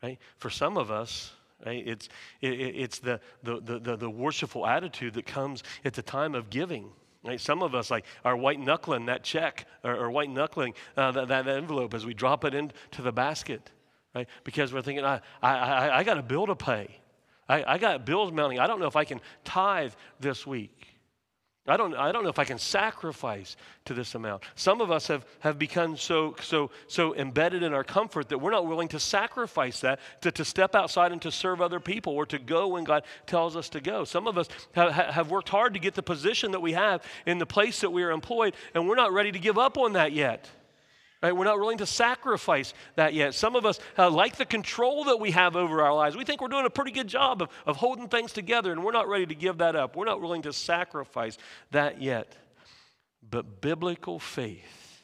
Right? 0.04 0.20
For 0.38 0.50
some 0.50 0.78
of 0.78 0.92
us, 0.92 1.32
right, 1.66 1.84
it's, 1.86 2.10
it, 2.42 2.50
it's 2.50 3.00
the, 3.00 3.20
the, 3.44 3.60
the, 3.80 3.96
the 3.96 4.10
worshipful 4.10 4.66
attitude 4.66 5.14
that 5.16 5.26
comes 5.26 5.64
at 5.84 5.94
the 5.94 6.02
time 6.02 6.36
of 6.36 6.50
giving. 6.50 6.90
Right? 7.24 7.42
Some 7.42 7.64
of 7.64 7.74
us 7.74 7.90
like 7.90 8.06
are 8.24 8.38
white 8.38 8.60
knuckling 8.60 9.08
that 9.08 9.24
check 9.24 9.66
or, 9.84 9.96
or 9.96 10.12
white 10.12 10.30
knuckling 10.30 10.76
uh, 10.96 11.12
that, 11.12 11.28
that 11.30 11.48
envelope 11.48 11.94
as 11.94 12.06
we 12.06 12.14
drop 12.14 12.46
it 12.46 12.54
into 12.54 13.02
the 13.02 13.12
basket, 13.12 13.72
right? 14.14 14.28
Because 14.44 14.72
we're 14.72 14.84
thinking, 14.84 15.04
I, 15.04 15.22
I, 15.42 15.58
I, 15.58 15.98
I 16.00 16.04
got 16.04 16.20
a 16.20 16.24
bill 16.24 16.46
to 16.46 16.56
pay. 16.56 17.00
I, 17.50 17.64
I 17.74 17.78
got 17.78 18.06
bills 18.06 18.32
mounting. 18.32 18.60
I 18.60 18.68
don't 18.68 18.80
know 18.80 18.88
if 18.88 18.96
I 18.96 19.06
can 19.06 19.22
tithe 19.44 19.94
this 20.20 20.46
week. 20.46 20.95
I 21.68 21.78
don't, 21.78 21.96
I 21.96 22.12
don't 22.12 22.24
know 22.24 22.30
if 22.30 22.38
I 22.38 22.44
can 22.44 22.60
sacrifice 22.60 23.58
to 23.86 23.96
this 23.96 24.14
amount. 24.14 24.44
Some 24.56 24.82
of 24.82 24.92
us 24.92 25.08
have, 25.08 25.26
have 25.40 25.58
become 25.58 25.98
so, 25.98 26.36
so, 26.40 26.70
so 26.88 27.16
embedded 27.16 27.64
in 27.64 27.74
our 27.74 27.84
comfort 27.84 28.30
that 28.30 28.38
we're 28.38 28.52
not 28.52 28.68
willing 28.68 28.88
to 28.90 29.00
sacrifice 29.00 29.80
that, 29.80 30.00
to, 30.22 30.32
to 30.32 30.46
step 30.46 30.76
outside 30.76 31.12
and 31.12 31.22
to 31.24 31.32
serve 31.32 31.62
other 31.62 31.80
people 31.80 32.14
or 32.14 32.28
to 32.28 32.38
go 32.38 32.68
when 32.68 32.84
God 32.84 33.04
tells 33.26 33.56
us 33.56 33.68
to 33.70 33.82
go. 33.82 34.04
Some 34.04 34.28
of 34.28 34.38
us 34.38 34.48
have, 34.74 34.92
have 34.92 35.32
worked 35.32 35.50
hard 35.50 35.74
to 35.74 35.80
get 35.80 35.96
the 35.96 36.04
position 36.04 36.52
that 36.52 36.62
we 36.62 36.74
have 36.74 37.04
in 37.26 37.40
the 37.40 37.48
place 37.48 37.82
that 37.82 37.90
we 37.90 38.04
are 38.04 38.12
employed, 38.12 38.54
and 38.76 38.88
we're 38.88 38.96
not 38.96 39.12
ready 39.12 39.32
to 39.32 39.40
give 39.40 39.58
up 39.58 39.78
on 39.80 39.94
that 39.94 40.12
yet. 40.12 40.48
Right? 41.26 41.36
We're 41.36 41.46
not 41.46 41.60
willing 41.60 41.80
to 41.80 41.88
sacrifice 41.88 42.76
that 42.98 43.16
yet. 43.16 43.34
Some 43.34 43.56
of 43.56 43.66
us 43.66 43.80
uh, 43.98 44.12
like 44.12 44.36
the 44.36 44.46
control 44.46 45.06
that 45.06 45.20
we 45.20 45.32
have 45.32 45.56
over 45.56 45.82
our 45.82 45.92
lives. 45.92 46.16
We 46.16 46.24
think 46.24 46.40
we're 46.40 46.50
doing 46.50 46.68
a 46.68 46.70
pretty 46.70 46.92
good 46.92 47.08
job 47.08 47.42
of, 47.42 47.50
of 47.66 47.78
holding 47.78 48.10
things 48.10 48.32
together, 48.32 48.72
and 48.72 48.84
we're 48.84 48.92
not 48.92 49.08
ready 49.08 49.26
to 49.26 49.34
give 49.34 49.58
that 49.58 49.76
up. 49.76 49.96
We're 49.96 50.06
not 50.06 50.22
willing 50.22 50.44
to 50.44 50.54
sacrifice 50.54 51.40
that 51.72 52.00
yet. 52.00 52.36
But 53.28 53.60
biblical 53.60 54.20
faith 54.20 55.02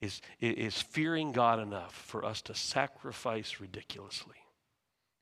is, 0.00 0.20
is 0.40 0.82
fearing 0.82 1.30
God 1.30 1.60
enough 1.60 1.94
for 1.94 2.24
us 2.24 2.42
to 2.42 2.54
sacrifice 2.56 3.60
ridiculously 3.60 4.34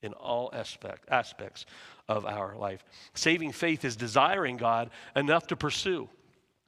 in 0.01 0.15
all 0.15 0.49
aspect, 0.55 1.11
aspects 1.11 1.67
of 2.09 2.25
our 2.25 2.57
life. 2.57 2.83
Saving 3.13 3.53
faith 3.53 3.85
is 3.85 3.97
desiring 3.97 4.57
God 4.57 4.89
enough 5.15 5.49
to 5.49 5.57
pursue. 5.57 6.09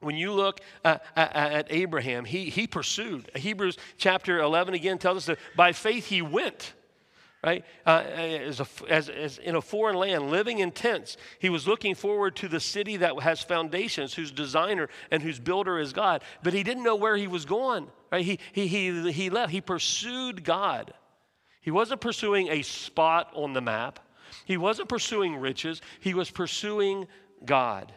When 0.05 0.17
you 0.17 0.33
look 0.33 0.61
at, 0.85 1.05
at, 1.17 1.35
at, 1.35 1.67
Abraham, 1.71 2.25
he, 2.25 2.51
he 2.51 2.67
pursued. 2.67 3.31
Hebrews 3.35 3.79
chapter 3.97 4.40
11 4.40 4.75
again 4.75 4.99
tells 4.99 5.17
us 5.19 5.27
that 5.27 5.38
by 5.57 5.73
faith 5.73 6.07
he 6.07 6.23
went, 6.23 6.75
right? 7.43 7.64
Uh, 7.87 8.03
as, 8.07 8.61
a, 8.61 8.67
as, 8.88 9.09
as 9.09 9.38
in 9.38 9.57
a 9.57 9.62
foreign 9.62 9.97
land, 9.97 10.31
living 10.31 10.59
in 10.59 10.71
tents. 10.71 11.17
He 11.38 11.49
was 11.49 11.67
looking 11.67 11.95
forward 11.95 12.37
to 12.37 12.49
the 12.49 12.61
city 12.61 12.99
that 12.99 13.19
has 13.21 13.40
foundations, 13.40 14.14
whose 14.14 14.31
designer 14.31 14.88
and 15.11 15.23
whose 15.23 15.38
builder 15.38 15.79
is 15.79 15.93
God. 15.93 16.23
But 16.43 16.53
he 16.53 16.62
didn't 16.62 16.85
know 16.85 16.97
where 16.97 17.17
he 17.17 17.27
was 17.27 17.45
going, 17.45 17.88
right? 18.12 18.25
He, 18.25 18.38
he, 18.53 18.67
he, 18.67 19.12
he 19.12 19.31
left. 19.31 19.53
He 19.53 19.61
pursued 19.61 20.45
God. 20.45 20.93
He 21.61 21.71
wasn't 21.71 22.03
pursuing 22.03 22.49
a 22.49 22.61
spot 22.61 23.31
on 23.35 23.55
the 23.55 23.62
map, 23.62 24.01
he 24.45 24.59
wasn't 24.59 24.88
pursuing 24.88 25.37
riches, 25.37 25.81
he 26.01 26.12
was 26.12 26.31
pursuing 26.31 27.07
God. 27.45 27.93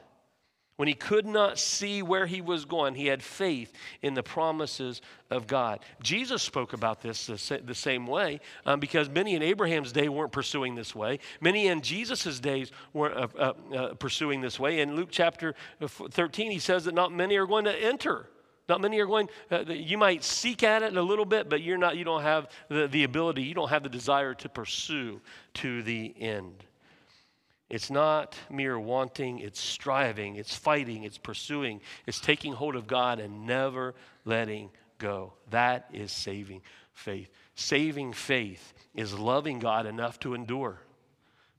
When 0.77 0.87
he 0.87 0.93
could 0.93 1.25
not 1.25 1.57
see 1.57 2.03
where 2.03 2.27
he 2.27 2.39
was 2.39 2.63
going, 2.63 2.93
he 2.93 3.07
had 3.07 3.23
faith 3.23 3.73
in 4.03 4.13
the 4.13 4.21
promises 4.21 5.01
of 5.31 5.47
God. 5.47 5.79
Jesus 6.03 6.43
spoke 6.43 6.73
about 6.73 7.01
this 7.01 7.25
the 7.25 7.75
same 7.75 8.05
way 8.05 8.39
um, 8.63 8.79
because 8.79 9.09
many 9.09 9.33
in 9.33 9.41
Abraham's 9.41 9.91
day 9.91 10.07
weren't 10.07 10.31
pursuing 10.31 10.75
this 10.75 10.93
way. 10.93 11.17
Many 11.41 11.65
in 11.65 11.81
Jesus' 11.81 12.39
days 12.39 12.71
weren't 12.93 13.17
uh, 13.17 13.27
uh, 13.39 13.75
uh, 13.75 13.93
pursuing 13.95 14.39
this 14.39 14.59
way. 14.59 14.79
In 14.79 14.95
Luke 14.95 15.09
chapter 15.09 15.55
13, 15.81 16.51
he 16.51 16.59
says 16.59 16.85
that 16.85 16.93
not 16.93 17.11
many 17.11 17.37
are 17.37 17.47
going 17.47 17.65
to 17.65 17.75
enter. 17.75 18.27
Not 18.69 18.79
many 18.79 18.99
are 18.99 19.07
going, 19.07 19.29
uh, 19.51 19.63
you 19.67 19.97
might 19.97 20.23
seek 20.23 20.61
at 20.61 20.83
it 20.83 20.95
a 20.95 21.01
little 21.01 21.25
bit, 21.25 21.49
but 21.49 21.61
you're 21.61 21.77
not, 21.77 21.97
you 21.97 22.03
don't 22.03 22.21
have 22.21 22.49
the, 22.69 22.87
the 22.87 23.03
ability, 23.03 23.41
you 23.41 23.55
don't 23.55 23.69
have 23.69 23.81
the 23.81 23.89
desire 23.89 24.35
to 24.35 24.49
pursue 24.49 25.21
to 25.55 25.81
the 25.81 26.13
end. 26.19 26.65
It's 27.69 27.91
not 27.91 28.37
mere 28.49 28.79
wanting, 28.79 29.39
it's 29.39 29.59
striving, 29.59 30.35
it's 30.35 30.55
fighting, 30.55 31.03
it's 31.03 31.17
pursuing, 31.17 31.81
it's 32.05 32.21
taking 32.21 32.53
hold 32.53 32.75
of 32.75 32.87
God 32.87 33.19
and 33.19 33.45
never 33.45 33.93
letting 34.23 34.69
go. 34.99 35.33
That 35.49 35.89
is 35.91 36.11
saving 36.11 36.61
faith. 36.93 37.29
Saving 37.55 38.13
faith 38.13 38.73
is 38.95 39.13
loving 39.13 39.59
God 39.59 39.85
enough 39.85 40.19
to 40.21 40.33
endure. 40.33 40.79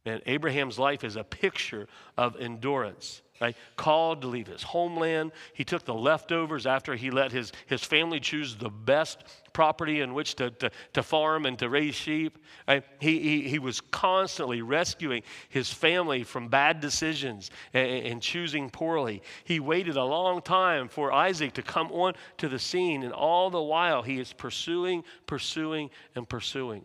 And 0.06 0.22
Abraham's 0.24 0.78
life 0.78 1.04
is 1.04 1.16
a 1.16 1.24
picture 1.24 1.88
of 2.16 2.36
endurance 2.40 3.20
right? 3.40 3.56
Called 3.76 4.22
to 4.22 4.26
leave 4.26 4.46
his 4.46 4.62
homeland. 4.62 5.32
He 5.52 5.64
took 5.64 5.84
the 5.84 5.94
leftovers 5.94 6.66
after 6.66 6.94
he 6.94 7.10
let 7.10 7.32
his, 7.32 7.52
his 7.66 7.82
family 7.82 8.20
choose 8.20 8.56
the 8.56 8.70
best 8.70 9.18
property 9.52 10.00
in 10.00 10.14
which 10.14 10.34
to, 10.36 10.50
to, 10.50 10.70
to 10.92 11.02
farm 11.02 11.46
and 11.46 11.58
to 11.58 11.68
raise 11.68 11.94
sheep. 11.94 12.38
Right? 12.66 12.84
He, 13.00 13.18
he, 13.20 13.48
he 13.48 13.58
was 13.58 13.80
constantly 13.80 14.62
rescuing 14.62 15.22
his 15.48 15.72
family 15.72 16.24
from 16.24 16.48
bad 16.48 16.80
decisions 16.80 17.50
and, 17.72 18.06
and 18.06 18.22
choosing 18.22 18.70
poorly. 18.70 19.22
He 19.44 19.60
waited 19.60 19.96
a 19.96 20.04
long 20.04 20.42
time 20.42 20.88
for 20.88 21.12
Isaac 21.12 21.54
to 21.54 21.62
come 21.62 21.90
on 21.92 22.14
to 22.38 22.48
the 22.48 22.58
scene, 22.58 23.02
and 23.02 23.12
all 23.12 23.50
the 23.50 23.62
while 23.62 24.02
he 24.02 24.18
is 24.18 24.32
pursuing, 24.32 25.04
pursuing, 25.26 25.90
and 26.14 26.28
pursuing. 26.28 26.84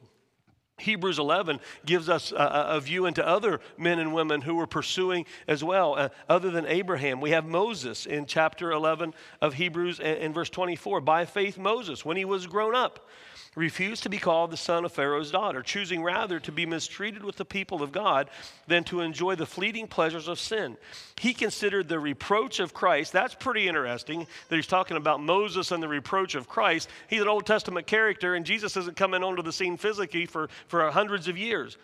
Hebrews 0.84 1.20
11 1.20 1.60
gives 1.86 2.10
us 2.10 2.32
a, 2.32 2.66
a, 2.70 2.80
view 2.80 3.06
into 3.06 3.26
other 3.26 3.60
men 3.78 4.00
and 4.00 4.14
women 4.14 4.42
who 4.42 4.56
were 4.56 4.68
pursuing 4.68 5.26
as 5.48 5.64
well, 5.64 5.96
uh, 5.96 6.10
other 6.30 6.52
than 6.52 6.66
Abraham. 6.66 7.22
We 7.22 7.32
have 7.32 7.46
Moses 7.46 8.06
in 8.06 8.26
chapter 8.26 8.72
11 8.72 9.14
of 9.42 9.56
Hebrews 9.56 10.00
and 10.00 10.34
verse 10.34 10.50
24. 10.50 11.02
By 11.02 11.26
faith, 11.26 11.58
Moses, 11.58 12.06
when 12.06 12.18
he 12.18 12.26
was 12.26 12.48
grown 12.48 12.76
up, 12.76 13.08
refused 13.56 14.04
to 14.04 14.10
be 14.10 14.18
called 14.18 14.52
the 14.52 14.58
son 14.58 14.86
of 14.86 14.92
Pharaoh's 14.92 15.32
daughter, 15.32 15.62
choosing 15.62 16.04
rather 16.04 16.40
to 16.40 16.52
be 16.52 16.66
mistreated 16.66 17.24
with 17.24 17.36
the 17.36 17.46
people 17.46 17.84
of 17.84 17.92
God 17.92 18.30
than 18.68 18.84
to 18.86 19.02
enjoy 19.02 19.36
the 19.36 19.46
fleeting 19.46 19.88
pleasures 19.88 20.28
of 20.28 20.40
sin. 20.40 20.78
He 21.20 21.34
considered 21.34 21.88
the 21.88 22.00
reproach 22.00 22.60
of 22.60 22.74
Christ, 22.74 23.14
that's 23.14 23.36
pretty 23.36 23.68
interesting 23.68 24.28
that 24.50 24.56
he's 24.56 24.68
talking 24.68 24.98
about 24.98 25.22
Moses 25.22 25.72
and 25.72 25.82
the 25.82 25.88
reproach 25.88 26.36
of 26.36 26.48
Christ. 26.48 26.90
He's 27.10 27.22
an 27.22 27.28
Old 27.28 27.46
Testament 27.46 27.88
character, 27.88 28.36
and 28.36 28.46
Jesus 28.46 28.76
isn't 28.78 28.98
coming 28.98 29.24
onto 29.24 29.42
the 29.42 29.54
scene 29.54 29.78
physically 29.78 30.26
for, 30.26 30.50
for 30.68 30.90
hundreds 30.92 31.28
of 31.28 31.38
years. 31.38 31.78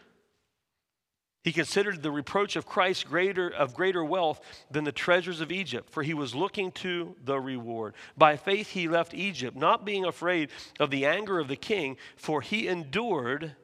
He 1.43 1.53
considered 1.53 2.03
the 2.03 2.11
reproach 2.11 2.55
of 2.55 2.65
Christ 2.65 3.07
greater 3.07 3.49
of 3.49 3.73
greater 3.73 4.03
wealth 4.03 4.41
than 4.69 4.83
the 4.83 4.91
treasures 4.91 5.39
of 5.39 5.51
Egypt, 5.51 5.89
for 5.89 6.03
he 6.03 6.13
was 6.13 6.35
looking 6.35 6.71
to 6.73 7.15
the 7.23 7.39
reward. 7.39 7.93
By 8.17 8.35
faith 8.35 8.71
he 8.71 8.89
left 8.89 9.13
Egypt, 9.13 9.55
not 9.55 9.85
being 9.85 10.05
afraid 10.05 10.49
of 10.79 10.91
the 10.91 11.05
anger 11.05 11.39
of 11.39 11.47
the 11.47 11.55
king, 11.55 11.97
for 12.17 12.41
he 12.41 12.67
endured 12.67 13.55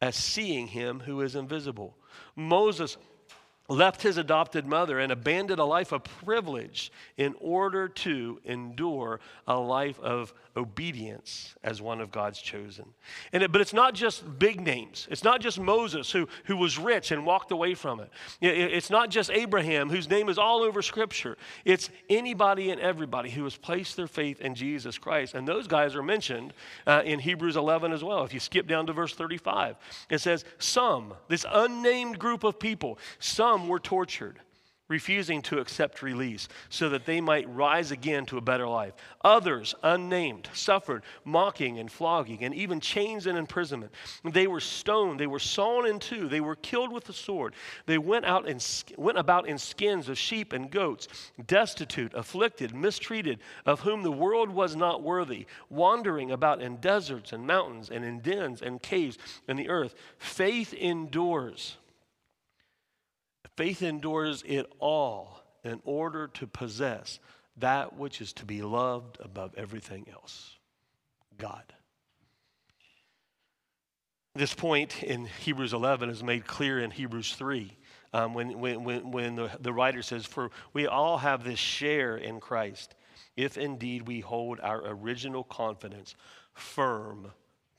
as 0.00 0.16
seeing 0.16 0.68
him 0.68 1.00
who 1.00 1.20
is 1.20 1.36
invisible. 1.36 1.96
Moses 2.34 2.96
left 3.70 4.02
his 4.02 4.18
adopted 4.18 4.66
mother 4.66 4.98
and 4.98 5.12
abandoned 5.12 5.60
a 5.60 5.64
life 5.64 5.92
of 5.92 6.02
privilege 6.02 6.92
in 7.16 7.34
order 7.40 7.88
to 7.88 8.40
endure 8.44 9.20
a 9.46 9.58
life 9.58 9.98
of 10.00 10.34
obedience 10.56 11.54
as 11.62 11.80
one 11.80 12.00
of 12.00 12.10
God's 12.10 12.40
chosen. 12.40 12.84
And 13.32 13.44
it, 13.44 13.52
but 13.52 13.60
it's 13.60 13.72
not 13.72 13.94
just 13.94 14.38
big 14.38 14.60
names. 14.60 15.06
It's 15.10 15.22
not 15.22 15.40
just 15.40 15.60
Moses 15.60 16.10
who, 16.10 16.28
who 16.44 16.56
was 16.56 16.78
rich 16.78 17.12
and 17.12 17.24
walked 17.24 17.52
away 17.52 17.74
from 17.74 18.00
it. 18.00 18.10
it. 18.40 18.72
It's 18.72 18.90
not 18.90 19.10
just 19.10 19.30
Abraham 19.30 19.88
whose 19.88 20.10
name 20.10 20.28
is 20.28 20.38
all 20.38 20.62
over 20.62 20.82
Scripture. 20.82 21.36
It's 21.64 21.88
anybody 22.08 22.70
and 22.70 22.80
everybody 22.80 23.30
who 23.30 23.44
has 23.44 23.56
placed 23.56 23.96
their 23.96 24.08
faith 24.08 24.40
in 24.40 24.54
Jesus 24.56 24.98
Christ. 24.98 25.34
And 25.34 25.46
those 25.46 25.68
guys 25.68 25.94
are 25.94 26.02
mentioned 26.02 26.52
uh, 26.86 27.02
in 27.04 27.20
Hebrews 27.20 27.56
11 27.56 27.92
as 27.92 28.02
well. 28.02 28.24
If 28.24 28.34
you 28.34 28.40
skip 28.40 28.66
down 28.66 28.86
to 28.86 28.92
verse 28.92 29.14
35, 29.14 29.76
it 30.10 30.18
says, 30.18 30.44
Some, 30.58 31.14
this 31.28 31.46
unnamed 31.48 32.18
group 32.18 32.42
of 32.42 32.58
people, 32.58 32.98
some 33.20 33.59
were 33.68 33.80
tortured 33.80 34.40
refusing 34.90 35.40
to 35.40 35.60
accept 35.60 36.02
release 36.02 36.48
so 36.68 36.88
that 36.90 37.06
they 37.06 37.20
might 37.20 37.48
rise 37.54 37.92
again 37.92 38.26
to 38.26 38.36
a 38.36 38.40
better 38.40 38.66
life. 38.66 38.92
Others, 39.22 39.74
unnamed, 39.84 40.50
suffered 40.52 41.04
mocking 41.24 41.78
and 41.78 41.90
flogging 41.90 42.42
and 42.42 42.52
even 42.52 42.80
chains 42.80 43.26
and 43.26 43.38
imprisonment. 43.38 43.92
They 44.24 44.48
were 44.48 44.60
stoned, 44.60 45.20
they 45.20 45.28
were 45.28 45.38
sawn 45.38 45.86
in 45.86 46.00
two, 46.00 46.28
they 46.28 46.40
were 46.40 46.56
killed 46.56 46.92
with 46.92 47.04
the 47.04 47.12
sword. 47.12 47.54
They 47.86 47.98
went 47.98 48.26
out 48.26 48.48
and 48.48 48.66
went 48.98 49.16
about 49.16 49.48
in 49.48 49.58
skins 49.58 50.08
of 50.08 50.18
sheep 50.18 50.52
and 50.52 50.70
goats, 50.70 51.06
destitute, 51.46 52.12
afflicted, 52.14 52.74
mistreated, 52.74 53.38
of 53.64 53.80
whom 53.80 54.02
the 54.02 54.10
world 54.10 54.50
was 54.50 54.74
not 54.74 55.04
worthy, 55.04 55.46
wandering 55.68 56.32
about 56.32 56.60
in 56.60 56.76
deserts 56.78 57.32
and 57.32 57.46
mountains 57.46 57.90
and 57.90 58.04
in 58.04 58.18
dens 58.20 58.60
and 58.60 58.82
caves 58.82 59.18
in 59.46 59.56
the 59.56 59.68
earth. 59.68 59.94
Faith 60.18 60.74
endures. 60.74 61.76
Faith 63.60 63.82
endures 63.82 64.42
it 64.46 64.64
all 64.78 65.42
in 65.64 65.82
order 65.84 66.28
to 66.28 66.46
possess 66.46 67.20
that 67.58 67.94
which 67.94 68.22
is 68.22 68.32
to 68.32 68.46
be 68.46 68.62
loved 68.62 69.18
above 69.20 69.54
everything 69.54 70.06
else 70.10 70.56
God. 71.36 71.74
This 74.34 74.54
point 74.54 75.02
in 75.02 75.26
Hebrews 75.26 75.74
11 75.74 76.08
is 76.08 76.24
made 76.24 76.46
clear 76.46 76.80
in 76.80 76.90
Hebrews 76.90 77.34
3 77.34 77.76
um, 78.14 78.32
when, 78.32 78.58
when, 78.58 78.82
when, 78.82 79.10
when 79.10 79.36
the, 79.36 79.50
the 79.60 79.74
writer 79.74 80.00
says, 80.00 80.24
For 80.24 80.50
we 80.72 80.86
all 80.86 81.18
have 81.18 81.44
this 81.44 81.58
share 81.58 82.16
in 82.16 82.40
Christ, 82.40 82.94
if 83.36 83.58
indeed 83.58 84.08
we 84.08 84.20
hold 84.20 84.58
our 84.60 84.80
original 84.86 85.44
confidence 85.44 86.14
firm 86.54 87.32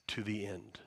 to 0.10 0.22
the 0.22 0.46
end. 0.46 0.78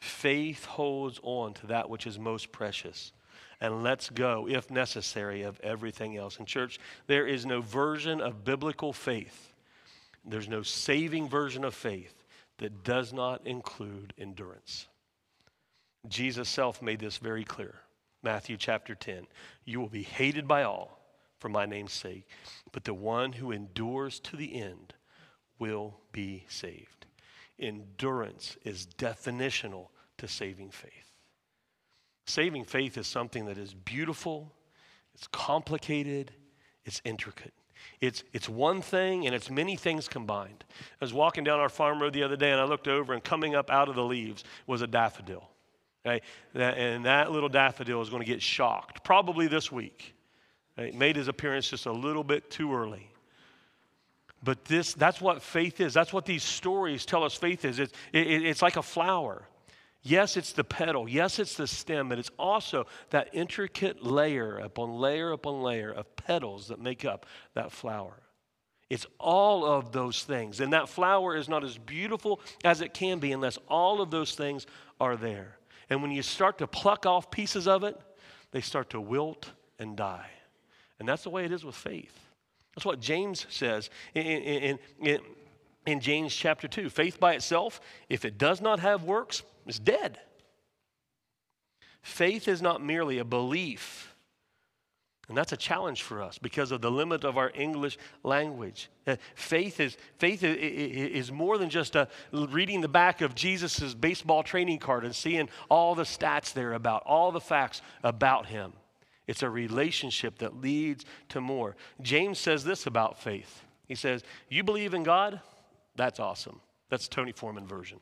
Faith 0.00 0.66
holds 0.66 1.18
on 1.22 1.54
to 1.54 1.68
that 1.68 1.88
which 1.88 2.06
is 2.06 2.18
most 2.18 2.52
precious 2.52 3.12
and 3.60 3.82
let's 3.82 4.10
go, 4.10 4.46
if 4.48 4.70
necessary, 4.70 5.42
of 5.42 5.58
everything 5.60 6.16
else. 6.16 6.38
In 6.38 6.46
church, 6.46 6.78
there 7.06 7.26
is 7.26 7.46
no 7.46 7.60
version 7.60 8.20
of 8.20 8.44
biblical 8.44 8.92
faith, 8.92 9.52
there's 10.24 10.48
no 10.48 10.62
saving 10.62 11.28
version 11.28 11.64
of 11.64 11.74
faith 11.74 12.24
that 12.58 12.84
does 12.84 13.12
not 13.12 13.46
include 13.46 14.12
endurance. 14.18 14.88
Jesus 16.08 16.48
self 16.48 16.82
made 16.82 17.00
this 17.00 17.18
very 17.18 17.44
clear. 17.44 17.74
Matthew 18.22 18.56
chapter 18.56 18.94
10. 18.94 19.26
You 19.64 19.80
will 19.80 19.88
be 19.88 20.02
hated 20.02 20.48
by 20.48 20.64
all 20.64 20.98
for 21.38 21.48
my 21.48 21.66
name's 21.66 21.92
sake, 21.92 22.26
but 22.72 22.84
the 22.84 22.94
one 22.94 23.32
who 23.32 23.52
endures 23.52 24.18
to 24.20 24.36
the 24.36 24.60
end 24.60 24.94
will 25.58 26.00
be 26.12 26.44
saved. 26.48 27.06
Endurance 27.58 28.56
is 28.64 28.86
definitional 28.98 29.88
to 30.18 30.26
saving 30.26 30.70
faith. 30.70 31.05
Saving 32.26 32.64
faith 32.64 32.98
is 32.98 33.06
something 33.06 33.46
that 33.46 33.56
is 33.56 33.72
beautiful, 33.72 34.52
it's 35.14 35.28
complicated, 35.28 36.32
it's 36.84 37.00
intricate. 37.04 37.54
It's, 38.00 38.24
it's 38.32 38.48
one 38.48 38.82
thing 38.82 39.26
and 39.26 39.34
it's 39.34 39.50
many 39.50 39.76
things 39.76 40.08
combined. 40.08 40.64
I 40.70 41.04
was 41.04 41.14
walking 41.14 41.44
down 41.44 41.60
our 41.60 41.68
farm 41.68 42.02
road 42.02 42.12
the 42.12 42.22
other 42.22 42.36
day 42.36 42.50
and 42.50 42.60
I 42.60 42.64
looked 42.64 42.88
over 42.88 43.12
and 43.12 43.22
coming 43.22 43.54
up 43.54 43.70
out 43.70 43.88
of 43.88 43.94
the 43.94 44.04
leaves 44.04 44.44
was 44.66 44.82
a 44.82 44.86
daffodil. 44.86 45.48
Right? 46.04 46.22
And 46.54 47.04
that 47.04 47.32
little 47.32 47.48
daffodil 47.48 48.00
is 48.02 48.10
going 48.10 48.22
to 48.22 48.26
get 48.26 48.42
shocked, 48.42 49.02
probably 49.04 49.46
this 49.46 49.72
week. 49.72 50.14
Right? 50.76 50.94
Made 50.94 51.16
his 51.16 51.28
appearance 51.28 51.68
just 51.68 51.86
a 51.86 51.92
little 51.92 52.24
bit 52.24 52.50
too 52.50 52.74
early. 52.74 53.08
But 54.42 54.64
this, 54.66 54.94
that's 54.94 55.20
what 55.20 55.42
faith 55.42 55.80
is. 55.80 55.94
That's 55.94 56.12
what 56.12 56.26
these 56.26 56.42
stories 56.42 57.06
tell 57.06 57.24
us 57.24 57.34
faith 57.34 57.64
is. 57.64 57.78
It's, 57.78 57.92
it, 58.12 58.26
it's 58.26 58.62
like 58.62 58.76
a 58.76 58.82
flower. 58.82 59.42
Yes, 60.06 60.36
it's 60.36 60.52
the 60.52 60.62
petal. 60.62 61.08
Yes, 61.08 61.40
it's 61.40 61.56
the 61.56 61.66
stem, 61.66 62.08
but 62.08 62.20
it's 62.20 62.30
also 62.38 62.86
that 63.10 63.28
intricate 63.32 64.04
layer 64.04 64.56
upon 64.56 65.00
layer 65.00 65.32
upon 65.32 65.62
layer 65.62 65.90
of 65.90 66.14
petals 66.14 66.68
that 66.68 66.80
make 66.80 67.04
up 67.04 67.26
that 67.54 67.72
flower. 67.72 68.22
It's 68.88 69.04
all 69.18 69.64
of 69.64 69.90
those 69.90 70.22
things. 70.22 70.60
And 70.60 70.72
that 70.72 70.88
flower 70.88 71.34
is 71.34 71.48
not 71.48 71.64
as 71.64 71.76
beautiful 71.76 72.40
as 72.62 72.82
it 72.82 72.94
can 72.94 73.18
be 73.18 73.32
unless 73.32 73.58
all 73.66 74.00
of 74.00 74.12
those 74.12 74.36
things 74.36 74.68
are 75.00 75.16
there. 75.16 75.58
And 75.90 76.02
when 76.02 76.12
you 76.12 76.22
start 76.22 76.58
to 76.58 76.68
pluck 76.68 77.04
off 77.04 77.32
pieces 77.32 77.66
of 77.66 77.82
it, 77.82 78.00
they 78.52 78.60
start 78.60 78.90
to 78.90 79.00
wilt 79.00 79.50
and 79.80 79.96
die. 79.96 80.30
And 81.00 81.08
that's 81.08 81.24
the 81.24 81.30
way 81.30 81.44
it 81.44 81.50
is 81.50 81.64
with 81.64 81.74
faith. 81.74 82.16
That's 82.76 82.86
what 82.86 83.00
James 83.00 83.44
says 83.50 83.90
in, 84.14 84.22
in, 84.24 84.78
in, 85.00 85.20
in 85.84 85.98
James 85.98 86.32
chapter 86.32 86.68
2. 86.68 86.90
Faith 86.90 87.18
by 87.18 87.32
itself, 87.34 87.80
if 88.08 88.24
it 88.24 88.38
does 88.38 88.60
not 88.60 88.78
have 88.78 89.02
works, 89.02 89.42
is 89.66 89.78
dead. 89.78 90.18
Faith 92.02 92.48
is 92.48 92.62
not 92.62 92.82
merely 92.82 93.18
a 93.18 93.24
belief 93.24 94.16
And 95.28 95.36
that's 95.36 95.52
a 95.52 95.56
challenge 95.56 96.02
for 96.02 96.22
us 96.22 96.38
because 96.38 96.70
of 96.70 96.80
the 96.80 96.90
limit 96.90 97.24
of 97.24 97.36
our 97.36 97.50
English 97.54 97.98
language. 98.22 98.88
Uh, 99.06 99.16
faith 99.34 99.80
is, 99.80 99.96
faith 100.18 100.44
is 100.44 101.32
more 101.32 101.58
than 101.58 101.68
just 101.68 101.96
a, 101.96 102.08
reading 102.32 102.80
the 102.80 102.88
back 102.88 103.20
of 103.22 103.34
Jesus' 103.34 103.92
baseball 103.92 104.44
training 104.44 104.78
card 104.78 105.04
and 105.04 105.14
seeing 105.14 105.48
all 105.68 105.96
the 105.96 106.04
stats 106.04 106.52
there 106.52 106.74
about, 106.74 107.02
all 107.06 107.32
the 107.32 107.40
facts 107.40 107.82
about 108.04 108.46
him. 108.46 108.72
It's 109.26 109.42
a 109.42 109.50
relationship 109.50 110.38
that 110.38 110.60
leads 110.60 111.04
to 111.30 111.40
more. 111.40 111.74
James 112.00 112.38
says 112.38 112.62
this 112.62 112.86
about 112.86 113.20
faith. 113.20 113.64
He 113.88 113.96
says, 113.96 114.22
You 114.48 114.62
believe 114.62 114.94
in 114.94 115.02
God? 115.02 115.40
That's 115.96 116.20
awesome. 116.20 116.60
That's 116.88 117.08
Tony 117.08 117.32
Foreman 117.32 117.66
version. 117.66 117.98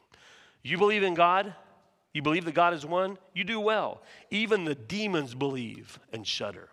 You 0.65 0.79
believe 0.79 1.05
in 1.05 1.15
God? 1.15 1.55
You 2.13 2.23
believe 2.23 2.45
that 2.47 2.55
God 2.55 2.75
is 2.75 2.85
one? 2.85 3.19
You 3.33 3.45
do 3.45 3.61
well. 3.61 4.03
Even 4.31 4.65
the 4.65 4.75
demons 4.75 5.35
believe 5.35 6.01
and 6.13 6.27
shudder 6.27 6.71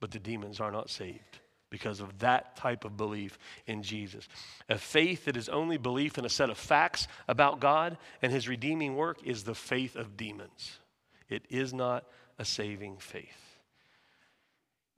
but 0.00 0.10
the 0.10 0.18
demons 0.18 0.60
are 0.60 0.72
not 0.72 0.90
saved 0.90 1.40
because 1.68 2.00
of 2.00 2.18
that 2.18 2.56
type 2.56 2.84
of 2.84 2.96
belief 2.96 3.38
in 3.66 3.82
Jesus. 3.82 4.26
A 4.68 4.76
faith 4.76 5.26
that 5.26 5.36
is 5.36 5.48
only 5.48 5.76
belief 5.76 6.18
in 6.18 6.24
a 6.24 6.30
set 6.30 6.50
of 6.50 6.58
facts 6.58 7.06
about 7.28 7.60
God 7.60 7.96
and 8.22 8.32
his 8.32 8.48
redeeming 8.48 8.96
work 8.96 9.18
is 9.24 9.44
the 9.44 9.54
faith 9.54 9.94
of 9.94 10.16
demons. 10.16 10.80
It 11.28 11.44
is 11.48 11.72
not 11.72 12.04
a 12.38 12.44
saving 12.44 12.96
faith. 12.96 13.58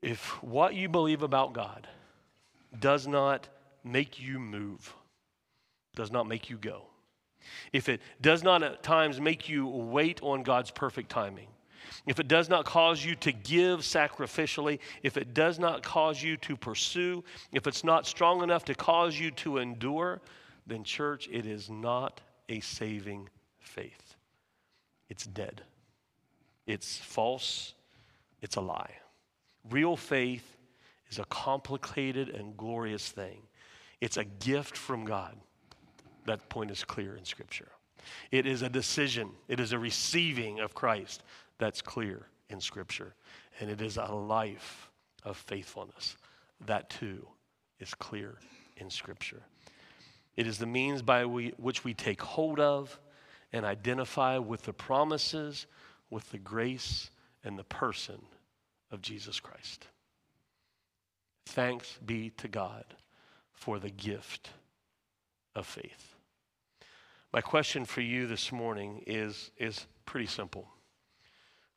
If 0.01 0.43
what 0.43 0.75
you 0.75 0.89
believe 0.89 1.23
about 1.23 1.53
God 1.53 1.87
does 2.81 3.07
not 3.07 3.49
make 3.85 4.21
you 4.21 4.39
move, 4.39 4.95
does 5.95 6.11
not 6.11 6.27
make 6.27 6.49
you 6.49 6.57
go, 6.57 6.87
if 7.73 7.89
it 7.89 8.01
does 8.21 8.43
not 8.43 8.63
at 8.63 8.83
times 8.83 9.21
make 9.21 9.49
you 9.49 9.67
wait 9.67 10.21
on 10.23 10.43
God's 10.43 10.71
perfect 10.71 11.11
timing, 11.11 11.49
if 12.07 12.19
it 12.19 12.29
does 12.29 12.49
not 12.49 12.65
cause 12.65 13.05
you 13.05 13.15
to 13.17 13.33
give 13.33 13.81
sacrificially, 13.81 14.79
if 15.03 15.17
it 15.17 15.35
does 15.35 15.59
not 15.59 15.83
cause 15.83 16.23
you 16.23 16.37
to 16.39 16.57
pursue, 16.57 17.23
if 17.53 17.67
it's 17.67 17.85
not 17.85 18.07
strong 18.07 18.43
enough 18.43 18.65
to 18.67 18.75
cause 18.75 19.19
you 19.19 19.31
to 19.33 19.59
endure, 19.59 20.21
then, 20.67 20.85
church, 20.85 21.29
it 21.31 21.47
is 21.47 21.71
not 21.71 22.21
a 22.49 22.61
saving 22.61 23.29
faith. 23.59 24.15
It's 25.09 25.27
dead, 25.27 25.63
it's 26.67 26.99
false, 26.99 27.75
it's 28.41 28.57
a 28.57 28.61
lie. 28.61 28.95
Real 29.71 29.97
faith 29.97 30.57
is 31.11 31.19
a 31.19 31.25
complicated 31.27 32.29
and 32.31 32.57
glorious 32.57 33.09
thing, 33.11 33.43
it's 34.01 34.17
a 34.17 34.25
gift 34.25 34.77
from 34.77 35.05
God. 35.05 35.37
That 36.27 36.49
point 36.49 36.71
is 36.71 36.85
clear 36.85 37.17
in 37.17 37.25
Scripture. 37.25 37.69
It 38.31 38.47
is 38.47 38.63
a 38.63 38.69
decision, 38.69 39.31
it 39.49 39.61
is 39.61 39.73
a 39.73 39.79
receiving 39.79 40.61
of 40.61 40.75
Christ 40.75 41.23
that's 41.59 41.83
clear 41.83 42.27
in 42.49 42.61
Scripture. 42.61 43.15
And 43.61 43.71
it 43.71 43.81
is 43.81 43.97
a 43.97 44.13
life 44.13 44.91
of 45.25 45.37
faithfulness. 45.37 46.17
That 46.67 46.91
too 46.91 47.27
is 47.79 47.95
clear 47.95 48.39
in 48.77 48.91
Scripture. 48.91 49.43
It 50.37 50.47
is 50.47 50.59
the 50.59 50.67
means 50.67 51.03
by 51.03 51.27
we, 51.27 51.53
which 51.59 51.85
we 51.85 51.95
take 51.95 52.23
hold 52.23 52.59
of 52.59 52.99
and 53.53 53.67
identify 53.67 54.39
with 54.39 54.63
the 54.63 54.73
promises, 54.73 55.67
with 56.11 56.31
the 56.31 56.39
grace, 56.39 57.11
and 57.45 57.59
the 57.59 57.65
person 57.65 58.21
of 58.91 59.03
Jesus 59.03 59.41
Christ. 59.41 59.87
Thanks 61.47 61.99
be 62.05 62.31
to 62.39 62.49
God 62.49 62.85
for 63.53 63.79
the 63.79 63.91
gift 63.91 64.51
of 65.55 65.67
faith. 65.67 66.12
My 67.33 67.41
question 67.41 67.87
for 67.87 68.03
you 68.03 68.27
this 68.27 68.53
morning 68.53 69.03
is, 69.07 69.51
is 69.57 69.87
pretty 70.05 70.27
simple. 70.27 70.69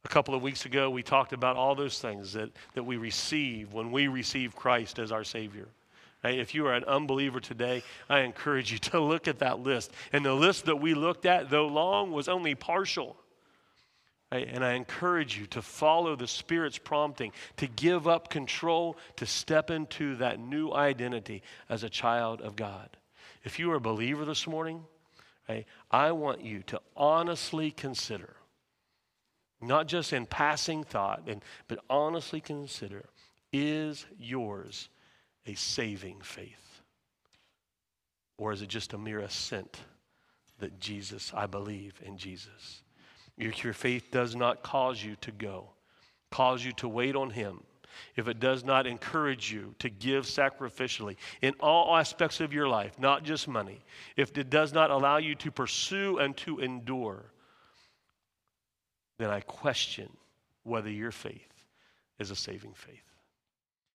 A 0.04 0.10
couple 0.10 0.36
of 0.36 0.42
weeks 0.42 0.66
ago, 0.66 0.90
we 0.90 1.02
talked 1.02 1.32
about 1.32 1.56
all 1.56 1.76
those 1.76 2.00
things 2.00 2.34
that, 2.34 2.52
that 2.74 2.84
we 2.84 2.98
receive 2.98 3.72
when 3.72 3.92
we 3.92 4.08
receive 4.08 4.54
Christ 4.54 5.00
as 5.00 5.14
our 5.14 5.24
Savior. 5.24 5.70
If 6.26 6.56
you 6.56 6.68
are 6.68 6.74
an 6.74 6.84
unbeliever 6.84 7.40
today, 7.40 7.84
I 8.10 8.20
encourage 8.20 8.72
you 8.72 8.78
to 8.90 9.00
look 9.00 9.28
at 9.30 9.40
that 9.40 9.60
list. 9.60 9.92
And 10.12 10.26
the 10.26 10.34
list 10.34 10.66
that 10.66 10.76
we 10.76 10.94
looked 10.94 11.26
at, 11.26 11.50
though 11.50 11.68
long, 11.68 12.12
was 12.12 12.28
only 12.28 12.54
partial. 12.54 13.16
And 14.32 14.66
I 14.66 14.74
encourage 14.74 15.38
you 15.38 15.46
to 15.48 15.62
follow 15.62 16.18
the 16.18 16.28
Spirit's 16.28 16.78
prompting, 16.78 17.32
to 17.58 17.68
give 17.68 18.08
up 18.08 18.30
control, 18.30 18.98
to 19.16 19.26
step 19.26 19.72
into 19.72 20.18
that 20.18 20.40
new 20.40 20.74
identity 20.74 21.44
as 21.70 21.84
a 21.84 21.90
child 21.90 22.42
of 22.42 22.58
God. 22.58 22.98
If 23.46 23.60
you 23.60 23.72
are 23.72 23.76
a 23.76 23.82
believer 23.82 24.26
this 24.26 24.48
morning, 24.48 24.84
I 25.92 26.12
want 26.12 26.44
you 26.44 26.64
to 26.64 26.82
honestly 26.96 27.72
consider 27.72 28.36
not 29.62 29.88
just 29.88 30.14
in 30.14 30.26
passing 30.26 30.84
thought, 30.84 31.24
and, 31.28 31.42
but 31.68 31.80
honestly 31.90 32.42
consider 32.42 33.06
is 33.52 34.06
yours 34.20 34.90
a 35.46 35.54
saving 35.54 36.20
faith? 36.22 36.82
Or 38.38 38.52
is 38.52 38.62
it 38.62 38.68
just 38.68 38.94
a 38.94 38.98
mere 38.98 39.20
assent 39.20 39.80
that 40.60 40.80
Jesus, 40.80 41.32
I 41.34 41.46
believe 41.46 42.02
in 42.04 42.18
Jesus? 42.18 42.84
If 43.38 43.64
your 43.64 43.74
faith 43.74 44.12
does 44.12 44.36
not 44.36 44.64
cause 44.64 45.04
you 45.04 45.16
to 45.22 45.32
go, 45.32 45.70
cause 46.32 46.66
you 46.66 46.74
to 46.74 46.88
wait 46.90 47.16
on 47.16 47.30
Him, 47.30 47.64
if 48.16 48.28
it 48.28 48.40
does 48.40 48.64
not 48.64 48.88
encourage 48.88 49.52
you 49.52 49.76
to 49.80 49.90
give 49.90 50.26
sacrificially 50.26 51.16
in 51.42 51.54
all 51.60 51.96
aspects 51.96 52.40
of 52.40 52.54
your 52.54 52.68
life, 52.68 53.00
not 53.00 53.24
just 53.24 53.48
money, 53.48 53.80
if 54.16 54.38
it 54.38 54.50
does 54.50 54.74
not 54.74 54.92
allow 54.92 55.18
you 55.18 55.36
to 55.36 55.52
pursue 55.52 56.18
and 56.18 56.36
to 56.38 56.60
endure, 56.60 57.24
then 59.18 59.30
I 59.30 59.40
question 59.42 60.10
whether 60.64 60.90
your 60.90 61.12
faith 61.12 61.64
is 62.20 62.32
a 62.32 62.36
saving 62.36 62.74
faith. 62.74 63.05